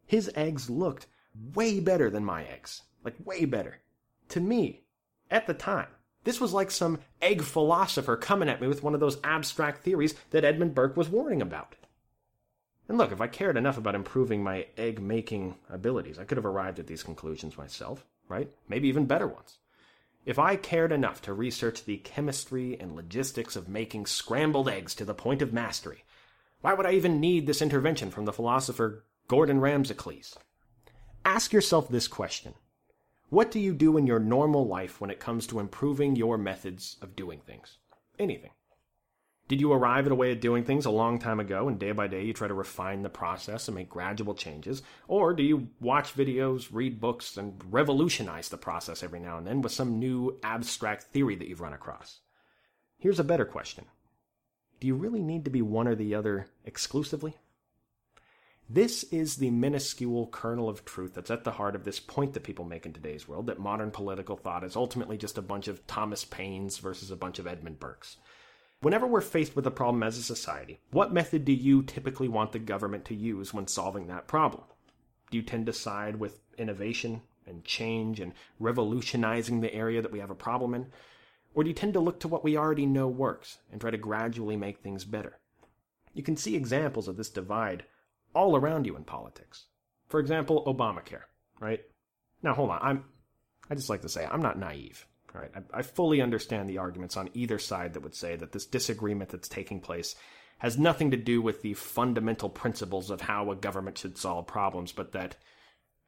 his 0.06 0.30
eggs 0.36 0.70
looked 0.70 1.08
way 1.54 1.80
better 1.80 2.10
than 2.10 2.26
my 2.26 2.44
eggs. 2.44 2.82
Like 3.04 3.16
way 3.26 3.46
better. 3.46 3.82
To 4.30 4.40
me, 4.40 4.84
at 5.30 5.48
the 5.48 5.54
time. 5.54 5.88
This 6.24 6.40
was 6.40 6.54
like 6.54 6.72
some 6.72 7.00
egg 7.22 7.42
philosopher 7.42 8.16
coming 8.16 8.48
at 8.48 8.62
me 8.62 8.68
with 8.68 8.84
one 8.84 8.94
of 8.94 9.00
those 9.00 9.18
abstract 9.24 9.84
theories 9.84 10.16
that 10.32 10.46
Edmund 10.46 10.74
Burke 10.74 10.96
was 10.96 11.10
warning 11.10 11.42
about. 11.42 11.76
And 12.88 12.98
look, 12.98 13.12
if 13.12 13.22
I 13.22 13.28
cared 13.28 13.58
enough 13.58 13.78
about 13.78 13.96
improving 13.96 14.44
my 14.44 14.68
egg 14.78 15.02
making 15.02 15.56
abilities, 15.70 16.20
I 16.20 16.24
could 16.24 16.38
have 16.38 16.46
arrived 16.46 16.80
at 16.80 16.88
these 16.88 17.04
conclusions 17.04 17.58
myself, 17.58 18.06
right? 18.28 18.52
Maybe 18.68 18.88
even 18.88 19.06
better 19.06 19.28
ones. 19.28 19.58
If 20.26 20.40
I 20.40 20.56
cared 20.56 20.94
enough 20.94 21.22
to 21.24 21.34
research 21.34 21.84
the 21.84 21.98
chemistry 21.98 22.80
and 22.80 22.96
logistics 22.96 23.56
of 23.58 23.68
making 23.68 24.06
scrambled 24.06 24.70
eggs 24.70 24.96
to 24.96 25.06
the 25.06 25.14
point 25.14 25.42
of 25.42 25.52
mastery, 25.52 26.04
why 26.62 26.74
would 26.74 26.86
I 26.86 26.94
even 26.94 27.20
need 27.20 27.46
this 27.46 27.62
intervention 27.62 28.10
from 28.10 28.24
the 28.24 28.32
philosopher 28.32 29.04
Gordon 29.28 29.60
Ramsacles? 29.60 30.38
Ask 31.26 31.52
yourself 31.52 31.90
this 31.90 32.08
question 32.08 32.54
what 33.34 33.50
do 33.50 33.60
you 33.60 33.74
do 33.74 33.98
in 33.98 34.06
your 34.06 34.20
normal 34.20 34.68
life 34.68 35.02
when 35.02 35.10
it 35.10 35.20
comes 35.20 35.48
to 35.48 35.60
improving 35.60 36.16
your 36.16 36.38
methods 36.38 36.98
of 37.02 37.16
doing 37.16 37.40
things? 37.40 37.80
Anything. 38.20 38.52
Did 39.48 39.60
you 39.60 39.74
arrive 39.74 40.06
at 40.06 40.12
a 40.12 40.16
way 40.16 40.32
of 40.32 40.40
doing 40.40 40.64
things 40.64 40.86
a 40.86 40.92
long 40.92 41.18
time 41.18 41.40
ago 41.40 41.68
and 41.68 41.80
day 41.80 41.94
by 41.94 42.06
day 42.06 42.24
you 42.24 42.34
try 42.34 42.48
to 42.48 42.54
refine 42.54 43.02
the 43.02 43.10
process 43.10 43.68
and 43.68 43.74
make 43.74 43.90
gradual 43.90 44.36
changes? 44.36 44.84
Or 45.08 45.34
do 45.34 45.42
you 45.42 45.70
watch 45.82 46.16
videos, 46.16 46.68
read 46.72 47.02
books, 47.02 47.36
and 47.36 47.60
revolutionize 47.74 48.50
the 48.50 48.58
process 48.58 49.02
every 49.02 49.20
now 49.20 49.40
and 49.40 49.48
then 49.48 49.64
with 49.64 49.72
some 49.72 49.98
new 49.98 50.38
abstract 50.44 51.06
theory 51.06 51.36
that 51.36 51.48
you've 51.48 51.60
run 51.60 51.74
across? 51.74 52.20
Here's 53.00 53.20
a 53.20 53.24
better 53.24 53.46
question 53.46 53.86
Do 54.80 54.86
you 54.86 54.94
really 54.94 55.24
need 55.24 55.44
to 55.46 55.52
be 55.52 55.64
one 55.64 55.88
or 55.88 55.96
the 55.96 56.14
other 56.14 56.46
exclusively? 56.66 57.36
This 58.70 59.04
is 59.12 59.36
the 59.36 59.52
minuscule 59.52 60.28
kernel 60.28 60.70
of 60.70 60.86
truth 60.86 61.16
that's 61.16 61.30
at 61.30 61.44
the 61.44 61.52
heart 61.52 61.76
of 61.76 61.84
this 61.84 62.00
point 62.00 62.34
that 62.34 62.44
people 62.44 62.64
make 62.64 62.86
in 62.86 62.94
today's 62.94 63.28
world 63.28 63.48
that 63.48 63.60
modern 63.60 63.92
political 63.92 64.38
thought 64.38 64.64
is 64.64 64.78
ultimately 64.78 65.18
just 65.18 65.38
a 65.38 65.42
bunch 65.42 65.68
of 65.68 65.86
Thomas 65.86 66.24
Paines 66.24 66.78
versus 66.78 67.12
a 67.12 67.18
bunch 67.18 67.40
of 67.40 67.46
Edmund 67.46 67.80
Burkes. 67.80 68.18
Whenever 68.80 69.06
we're 69.06 69.22
faced 69.22 69.56
with 69.56 69.68
a 69.68 69.72
problem 69.72 70.02
as 70.02 70.18
a 70.18 70.24
society, 70.24 70.80
what 70.92 71.14
method 71.14 71.44
do 71.44 71.52
you 71.52 71.84
typically 71.84 72.30
want 72.30 72.54
the 72.54 72.60
government 72.60 73.04
to 73.06 73.16
use 73.16 73.54
when 73.54 73.68
solving 73.68 74.08
that 74.08 74.28
problem? 74.28 74.64
Do 75.30 75.38
you 75.38 75.44
tend 75.44 75.66
to 75.66 75.74
side 75.74 76.16
with 76.16 76.40
innovation 76.58 77.22
and 77.46 77.66
change 77.66 78.22
and 78.22 78.32
revolutionizing 78.60 79.60
the 79.60 79.74
area 79.74 80.02
that 80.02 80.12
we 80.12 80.20
have 80.20 80.32
a 80.32 80.36
problem 80.36 80.74
in? 80.74 80.88
Or 81.54 81.64
do 81.64 81.70
you 81.70 81.76
tend 81.76 81.94
to 81.94 82.00
look 82.00 82.20
to 82.22 82.28
what 82.30 82.46
we 82.46 82.58
already 82.58 82.86
know 82.86 83.08
works 83.08 83.58
and 83.72 83.80
try 83.80 83.92
to 83.92 83.98
gradually 83.98 84.56
make 84.56 84.80
things 84.80 85.04
better? 85.04 85.38
You 86.14 86.24
can 86.24 86.38
see 86.38 86.56
examples 86.56 87.08
of 87.08 87.18
this 87.18 87.30
divide 87.30 87.84
all 88.34 88.56
around 88.56 88.86
you 88.86 88.96
in 88.96 89.04
politics. 89.04 89.66
For 90.08 90.20
example, 90.20 90.64
Obamacare, 90.66 91.24
right? 91.60 91.82
Now, 92.42 92.54
hold 92.54 92.70
on. 92.70 92.80
I'm, 92.82 93.06
I 93.70 93.76
just 93.76 93.90
like 93.90 94.02
to 94.02 94.10
say, 94.10 94.28
I'm 94.30 94.42
not 94.42 94.60
naive, 94.60 95.08
right? 95.34 95.52
I, 95.56 95.80
I 95.80 95.82
fully 95.82 96.22
understand 96.22 96.70
the 96.70 96.78
arguments 96.78 97.18
on 97.18 97.30
either 97.34 97.58
side 97.60 97.94
that 97.94 98.04
would 98.04 98.16
say 98.16 98.36
that 98.36 98.52
this 98.52 98.66
disagreement 98.66 99.30
that's 99.30 99.48
taking 99.48 99.80
place 99.80 100.16
has 100.60 100.78
nothing 100.78 101.12
to 101.12 101.18
do 101.18 101.42
with 101.42 101.62
the 101.62 101.74
fundamental 101.74 102.50
principles 102.50 103.10
of 103.10 103.22
how 103.22 103.52
a 103.52 103.56
government 103.56 103.98
should 103.98 104.18
solve 104.18 104.48
problems, 104.48 104.92
but 104.92 105.12
that, 105.14 105.36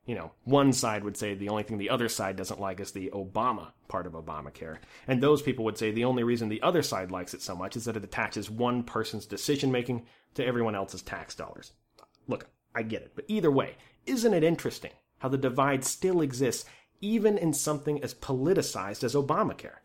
you 0.05 0.15
know, 0.15 0.31
one 0.43 0.71
side 0.71 1.03
would 1.03 1.17
say 1.17 1.33
the 1.33 1.49
only 1.49 1.63
thing 1.63 1.77
the 1.77 1.89
other 1.89 2.07
side 2.07 2.35
doesn't 2.35 2.59
like 2.59 2.79
is 2.79 2.91
the 2.91 3.09
Obama 3.13 3.71
part 3.87 4.05
of 4.05 4.13
Obamacare. 4.13 4.77
And 5.07 5.21
those 5.21 5.41
people 5.41 5.65
would 5.65 5.77
say 5.77 5.91
the 5.91 6.05
only 6.05 6.23
reason 6.23 6.47
the 6.47 6.61
other 6.61 6.83
side 6.83 7.11
likes 7.11 7.33
it 7.33 7.41
so 7.41 7.55
much 7.55 7.75
is 7.75 7.85
that 7.85 7.97
it 7.97 8.03
attaches 8.03 8.49
one 8.49 8.83
person's 8.83 9.25
decision 9.25 9.71
making 9.71 10.05
to 10.35 10.45
everyone 10.45 10.75
else's 10.75 11.01
tax 11.01 11.35
dollars. 11.35 11.73
Look, 12.27 12.47
I 12.73 12.83
get 12.83 13.01
it, 13.01 13.11
but 13.15 13.25
either 13.27 13.51
way, 13.51 13.75
isn't 14.05 14.33
it 14.33 14.43
interesting 14.43 14.91
how 15.19 15.29
the 15.29 15.37
divide 15.37 15.83
still 15.83 16.21
exists 16.21 16.65
even 17.01 17.37
in 17.37 17.53
something 17.53 18.03
as 18.03 18.13
politicized 18.13 19.03
as 19.03 19.15
Obamacare? 19.15 19.77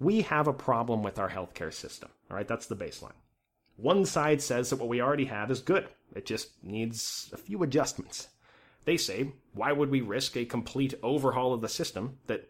We 0.00 0.22
have 0.22 0.48
a 0.48 0.52
problem 0.52 1.02
with 1.02 1.18
our 1.18 1.30
healthcare 1.30 1.72
system, 1.72 2.10
all 2.30 2.36
right? 2.36 2.48
That's 2.48 2.66
the 2.66 2.76
baseline. 2.76 3.12
One 3.76 4.04
side 4.04 4.42
says 4.42 4.70
that 4.70 4.76
what 4.76 4.88
we 4.88 5.00
already 5.00 5.26
have 5.26 5.50
is 5.50 5.60
good, 5.60 5.88
it 6.14 6.26
just 6.26 6.62
needs 6.62 7.30
a 7.32 7.36
few 7.36 7.62
adjustments. 7.62 8.28
They 8.84 8.96
say, 8.96 9.32
why 9.54 9.72
would 9.72 9.90
we 9.90 10.00
risk 10.00 10.36
a 10.36 10.44
complete 10.44 10.94
overhaul 11.02 11.54
of 11.54 11.60
the 11.60 11.68
system 11.68 12.18
that 12.26 12.48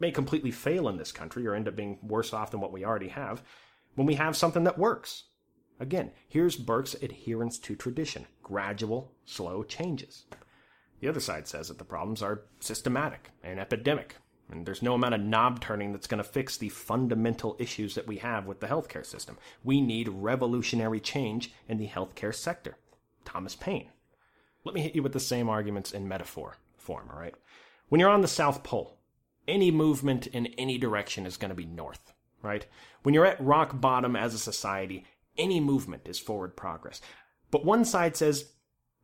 may 0.00 0.10
completely 0.10 0.50
fail 0.50 0.88
in 0.88 0.96
this 0.96 1.12
country 1.12 1.46
or 1.46 1.54
end 1.54 1.68
up 1.68 1.76
being 1.76 1.98
worse 2.02 2.32
off 2.32 2.50
than 2.50 2.60
what 2.60 2.72
we 2.72 2.84
already 2.84 3.08
have 3.08 3.42
when 3.94 4.06
we 4.06 4.14
have 4.14 4.36
something 4.36 4.64
that 4.64 4.78
works? 4.78 5.24
Again, 5.80 6.12
here's 6.28 6.56
Burke's 6.56 6.94
adherence 6.94 7.58
to 7.58 7.74
tradition 7.74 8.26
gradual, 8.42 9.12
slow 9.24 9.62
changes. 9.62 10.26
The 11.00 11.08
other 11.08 11.20
side 11.20 11.48
says 11.48 11.68
that 11.68 11.78
the 11.78 11.84
problems 11.84 12.22
are 12.22 12.42
systematic 12.60 13.30
and 13.42 13.58
epidemic, 13.58 14.16
and 14.50 14.64
there's 14.64 14.82
no 14.82 14.94
amount 14.94 15.14
of 15.14 15.20
knob 15.20 15.60
turning 15.60 15.92
that's 15.92 16.06
going 16.06 16.22
to 16.22 16.28
fix 16.28 16.56
the 16.56 16.68
fundamental 16.68 17.56
issues 17.58 17.94
that 17.94 18.06
we 18.06 18.18
have 18.18 18.46
with 18.46 18.60
the 18.60 18.66
healthcare 18.66 19.04
system. 19.04 19.36
We 19.62 19.80
need 19.80 20.08
revolutionary 20.08 21.00
change 21.00 21.52
in 21.68 21.78
the 21.78 21.88
healthcare 21.88 22.34
sector. 22.34 22.76
Thomas 23.24 23.56
Paine. 23.56 23.90
Let 24.64 24.74
me 24.74 24.82
hit 24.82 24.94
you 24.94 25.02
with 25.02 25.12
the 25.12 25.20
same 25.20 25.48
arguments 25.48 25.92
in 25.92 26.08
metaphor 26.08 26.56
form, 26.78 27.10
all 27.12 27.18
right? 27.18 27.34
When 27.88 28.00
you're 28.00 28.10
on 28.10 28.22
the 28.22 28.28
South 28.28 28.62
Pole, 28.62 28.98
any 29.46 29.70
movement 29.70 30.26
in 30.28 30.46
any 30.58 30.78
direction 30.78 31.26
is 31.26 31.36
going 31.36 31.50
to 31.50 31.54
be 31.54 31.66
north, 31.66 32.12
right? 32.42 32.66
When 33.02 33.14
you're 33.14 33.26
at 33.26 33.40
rock 33.44 33.78
bottom 33.80 34.16
as 34.16 34.32
a 34.32 34.38
society, 34.38 35.04
any 35.36 35.60
movement 35.60 36.06
is 36.06 36.18
forward 36.18 36.56
progress. 36.56 37.00
But 37.50 37.64
one 37.64 37.84
side 37.84 38.16
says, 38.16 38.52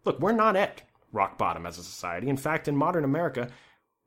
look, 0.05 0.21
we're 0.21 0.33
not 0.33 0.57
at 0.57 0.83
rock 1.13 1.39
bottom 1.39 1.67
as 1.67 1.79
a 1.79 1.83
society. 1.83 2.29
In 2.29 2.37
fact, 2.37 2.69
in 2.69 2.77
modern 2.77 3.05
America, 3.05 3.49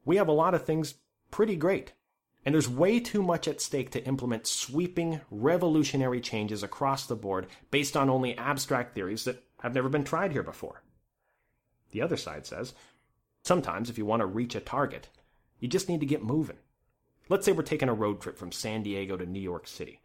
we 0.05 0.17
have 0.17 0.27
a 0.27 0.33
lot 0.33 0.53
of 0.53 0.65
things 0.65 0.95
pretty 1.31 1.55
great. 1.55 1.93
And 2.45 2.53
there's 2.53 2.69
way 2.69 2.99
too 2.99 3.23
much 3.23 3.47
at 3.47 3.61
stake 3.61 3.91
to 3.91 4.05
implement 4.05 4.47
sweeping, 4.47 5.21
revolutionary 5.31 6.19
changes 6.19 6.61
across 6.61 7.05
the 7.05 7.15
board 7.15 7.47
based 7.71 7.95
on 7.95 8.09
only 8.09 8.37
abstract 8.37 8.93
theories 8.93 9.23
that 9.23 9.43
have 9.61 9.73
never 9.73 9.89
been 9.89 10.03
tried 10.03 10.33
here 10.33 10.43
before. 10.43 10.83
The 11.91 12.01
other 12.01 12.17
side 12.17 12.45
says 12.45 12.73
sometimes 13.43 13.89
if 13.89 13.97
you 13.97 14.05
want 14.05 14.19
to 14.19 14.25
reach 14.25 14.55
a 14.55 14.59
target, 14.59 15.07
you 15.59 15.67
just 15.67 15.87
need 15.87 16.01
to 16.01 16.05
get 16.05 16.23
moving. 16.23 16.57
Let's 17.29 17.45
say 17.45 17.53
we're 17.53 17.63
taking 17.63 17.87
a 17.87 17.93
road 17.93 18.19
trip 18.19 18.37
from 18.37 18.51
San 18.51 18.83
Diego 18.83 19.15
to 19.15 19.25
New 19.25 19.39
York 19.39 19.67
City. 19.67 20.01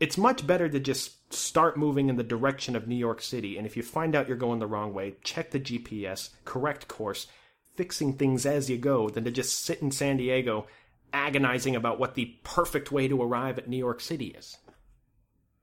It's 0.00 0.16
much 0.16 0.46
better 0.46 0.68
to 0.68 0.78
just 0.78 1.32
start 1.32 1.76
moving 1.76 2.08
in 2.08 2.16
the 2.16 2.22
direction 2.22 2.76
of 2.76 2.86
New 2.86 2.96
York 2.96 3.20
City, 3.20 3.56
and 3.56 3.66
if 3.66 3.76
you 3.76 3.82
find 3.82 4.14
out 4.14 4.28
you're 4.28 4.36
going 4.36 4.60
the 4.60 4.66
wrong 4.66 4.94
way, 4.94 5.16
check 5.22 5.50
the 5.50 5.60
GPS, 5.60 6.30
correct 6.44 6.86
course, 6.86 7.26
fixing 7.74 8.12
things 8.12 8.46
as 8.46 8.70
you 8.70 8.78
go, 8.78 9.08
than 9.08 9.24
to 9.24 9.30
just 9.30 9.64
sit 9.64 9.82
in 9.82 9.90
San 9.90 10.16
Diego 10.16 10.66
agonizing 11.12 11.74
about 11.74 11.98
what 11.98 12.14
the 12.14 12.36
perfect 12.44 12.92
way 12.92 13.08
to 13.08 13.22
arrive 13.22 13.58
at 13.58 13.68
New 13.68 13.76
York 13.76 14.00
City 14.00 14.28
is. 14.28 14.56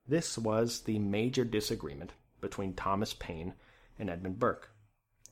This 0.07 0.37
was 0.37 0.81
the 0.81 0.99
major 0.99 1.45
disagreement 1.45 2.13
between 2.41 2.73
Thomas 2.73 3.13
Paine 3.13 3.53
and 3.97 4.09
Edmund 4.09 4.39
Burke. 4.39 4.71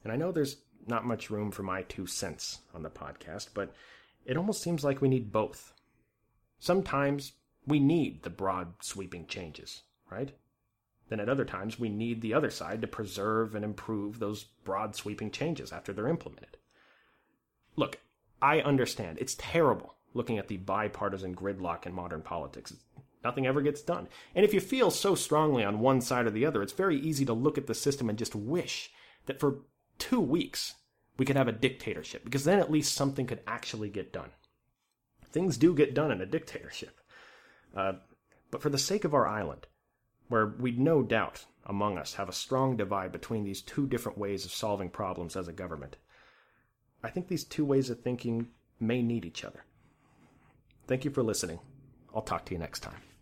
And 0.04 0.12
I 0.12 0.16
know 0.16 0.32
there's 0.32 0.58
not 0.88 1.06
much 1.06 1.30
room 1.30 1.52
for 1.52 1.64
my 1.64 1.84
two 1.84 2.08
cents 2.08 2.60
on 2.74 2.84
the 2.84 2.90
podcast, 2.90 3.50
but 3.54 3.74
it 4.26 4.38
almost 4.38 4.62
seems 4.64 4.84
like 4.84 5.02
we 5.02 5.10
need 5.10 5.32
both. 5.32 5.74
Sometimes 6.60 7.34
we 7.66 7.80
need 7.80 8.24
the 8.24 8.30
broad, 8.30 8.74
sweeping 8.82 9.26
changes, 9.28 9.84
right? 10.10 10.32
Then 11.10 11.20
at 11.20 11.30
other 11.30 11.46
times 11.46 11.80
we 11.80 11.90
need 11.90 12.22
the 12.22 12.34
other 12.34 12.50
side 12.50 12.82
to 12.82 12.88
preserve 12.88 13.56
and 13.56 13.64
improve 13.64 14.20
those 14.20 14.44
broad, 14.64 14.96
sweeping 14.96 15.32
changes 15.32 15.72
after 15.72 15.94
they're 15.94 16.08
implemented. 16.08 16.58
Look, 17.76 18.00
I 18.42 18.60
understand. 18.62 19.18
It's 19.20 19.36
terrible 19.38 19.96
looking 20.14 20.38
at 20.38 20.48
the 20.48 20.58
bipartisan 20.58 21.36
gridlock 21.36 21.86
in 21.86 21.94
modern 21.94 22.22
politics. 22.22 22.74
Nothing 23.24 23.48
ever 23.48 23.62
gets 23.62 23.82
done. 23.82 24.08
And 24.36 24.44
if 24.44 24.54
you 24.54 24.60
feel 24.60 24.92
so 24.92 25.16
strongly 25.16 25.64
on 25.64 25.80
one 25.80 26.02
side 26.02 26.26
or 26.26 26.32
the 26.32 26.46
other, 26.46 26.62
it's 26.62 26.74
very 26.74 27.00
easy 27.00 27.26
to 27.26 27.34
look 27.34 27.58
at 27.58 27.68
the 27.68 27.74
system 27.74 28.10
and 28.10 28.18
just 28.18 28.36
wish 28.36 28.92
that 29.26 29.40
for 29.40 29.60
two 29.98 30.20
weeks 30.20 30.76
we 31.18 31.26
could 31.26 31.38
have 31.38 31.48
a 31.48 31.54
dictatorship, 31.54 32.26
because 32.26 32.44
then 32.44 32.60
at 32.60 32.72
least 32.72 32.96
something 32.96 33.26
could 33.26 33.42
actually 33.48 33.90
get 33.90 34.12
done. 34.12 34.32
Things 35.32 35.58
do 35.58 35.74
get 35.74 35.94
done 35.94 36.12
in 36.12 36.22
a 36.22 36.26
dictatorship. 36.26 37.00
Uh, 37.76 37.94
but 38.52 38.62
for 38.62 38.70
the 38.70 38.78
sake 38.78 39.04
of 39.04 39.14
our 39.14 39.28
island, 39.28 39.68
where 40.30 40.48
we'd 40.60 40.80
no 40.80 41.02
doubt 41.02 41.46
among 41.66 41.98
us 41.98 42.16
have 42.16 42.30
a 42.30 42.34
strong 42.34 42.76
divide 42.76 43.12
between 43.12 43.44
these 43.44 43.62
two 43.62 43.88
different 43.88 44.18
ways 44.18 44.46
of 44.46 44.52
solving 44.52 44.90
problems 44.90 45.36
as 45.36 45.48
a 45.48 45.54
government, 45.54 45.98
I 47.04 47.10
think 47.10 47.28
these 47.28 47.44
two 47.44 47.66
ways 47.66 47.90
of 47.90 48.02
thinking 48.02 48.48
may 48.80 49.02
need 49.02 49.26
each 49.26 49.44
other. 49.44 49.66
Thank 50.88 51.06
you 51.06 51.12
for 51.12 51.24
listening. 51.24 51.60
I'll 52.14 52.22
talk 52.22 52.46
to 52.46 52.54
you 52.54 52.60
next 52.60 52.82
time. 52.82 53.13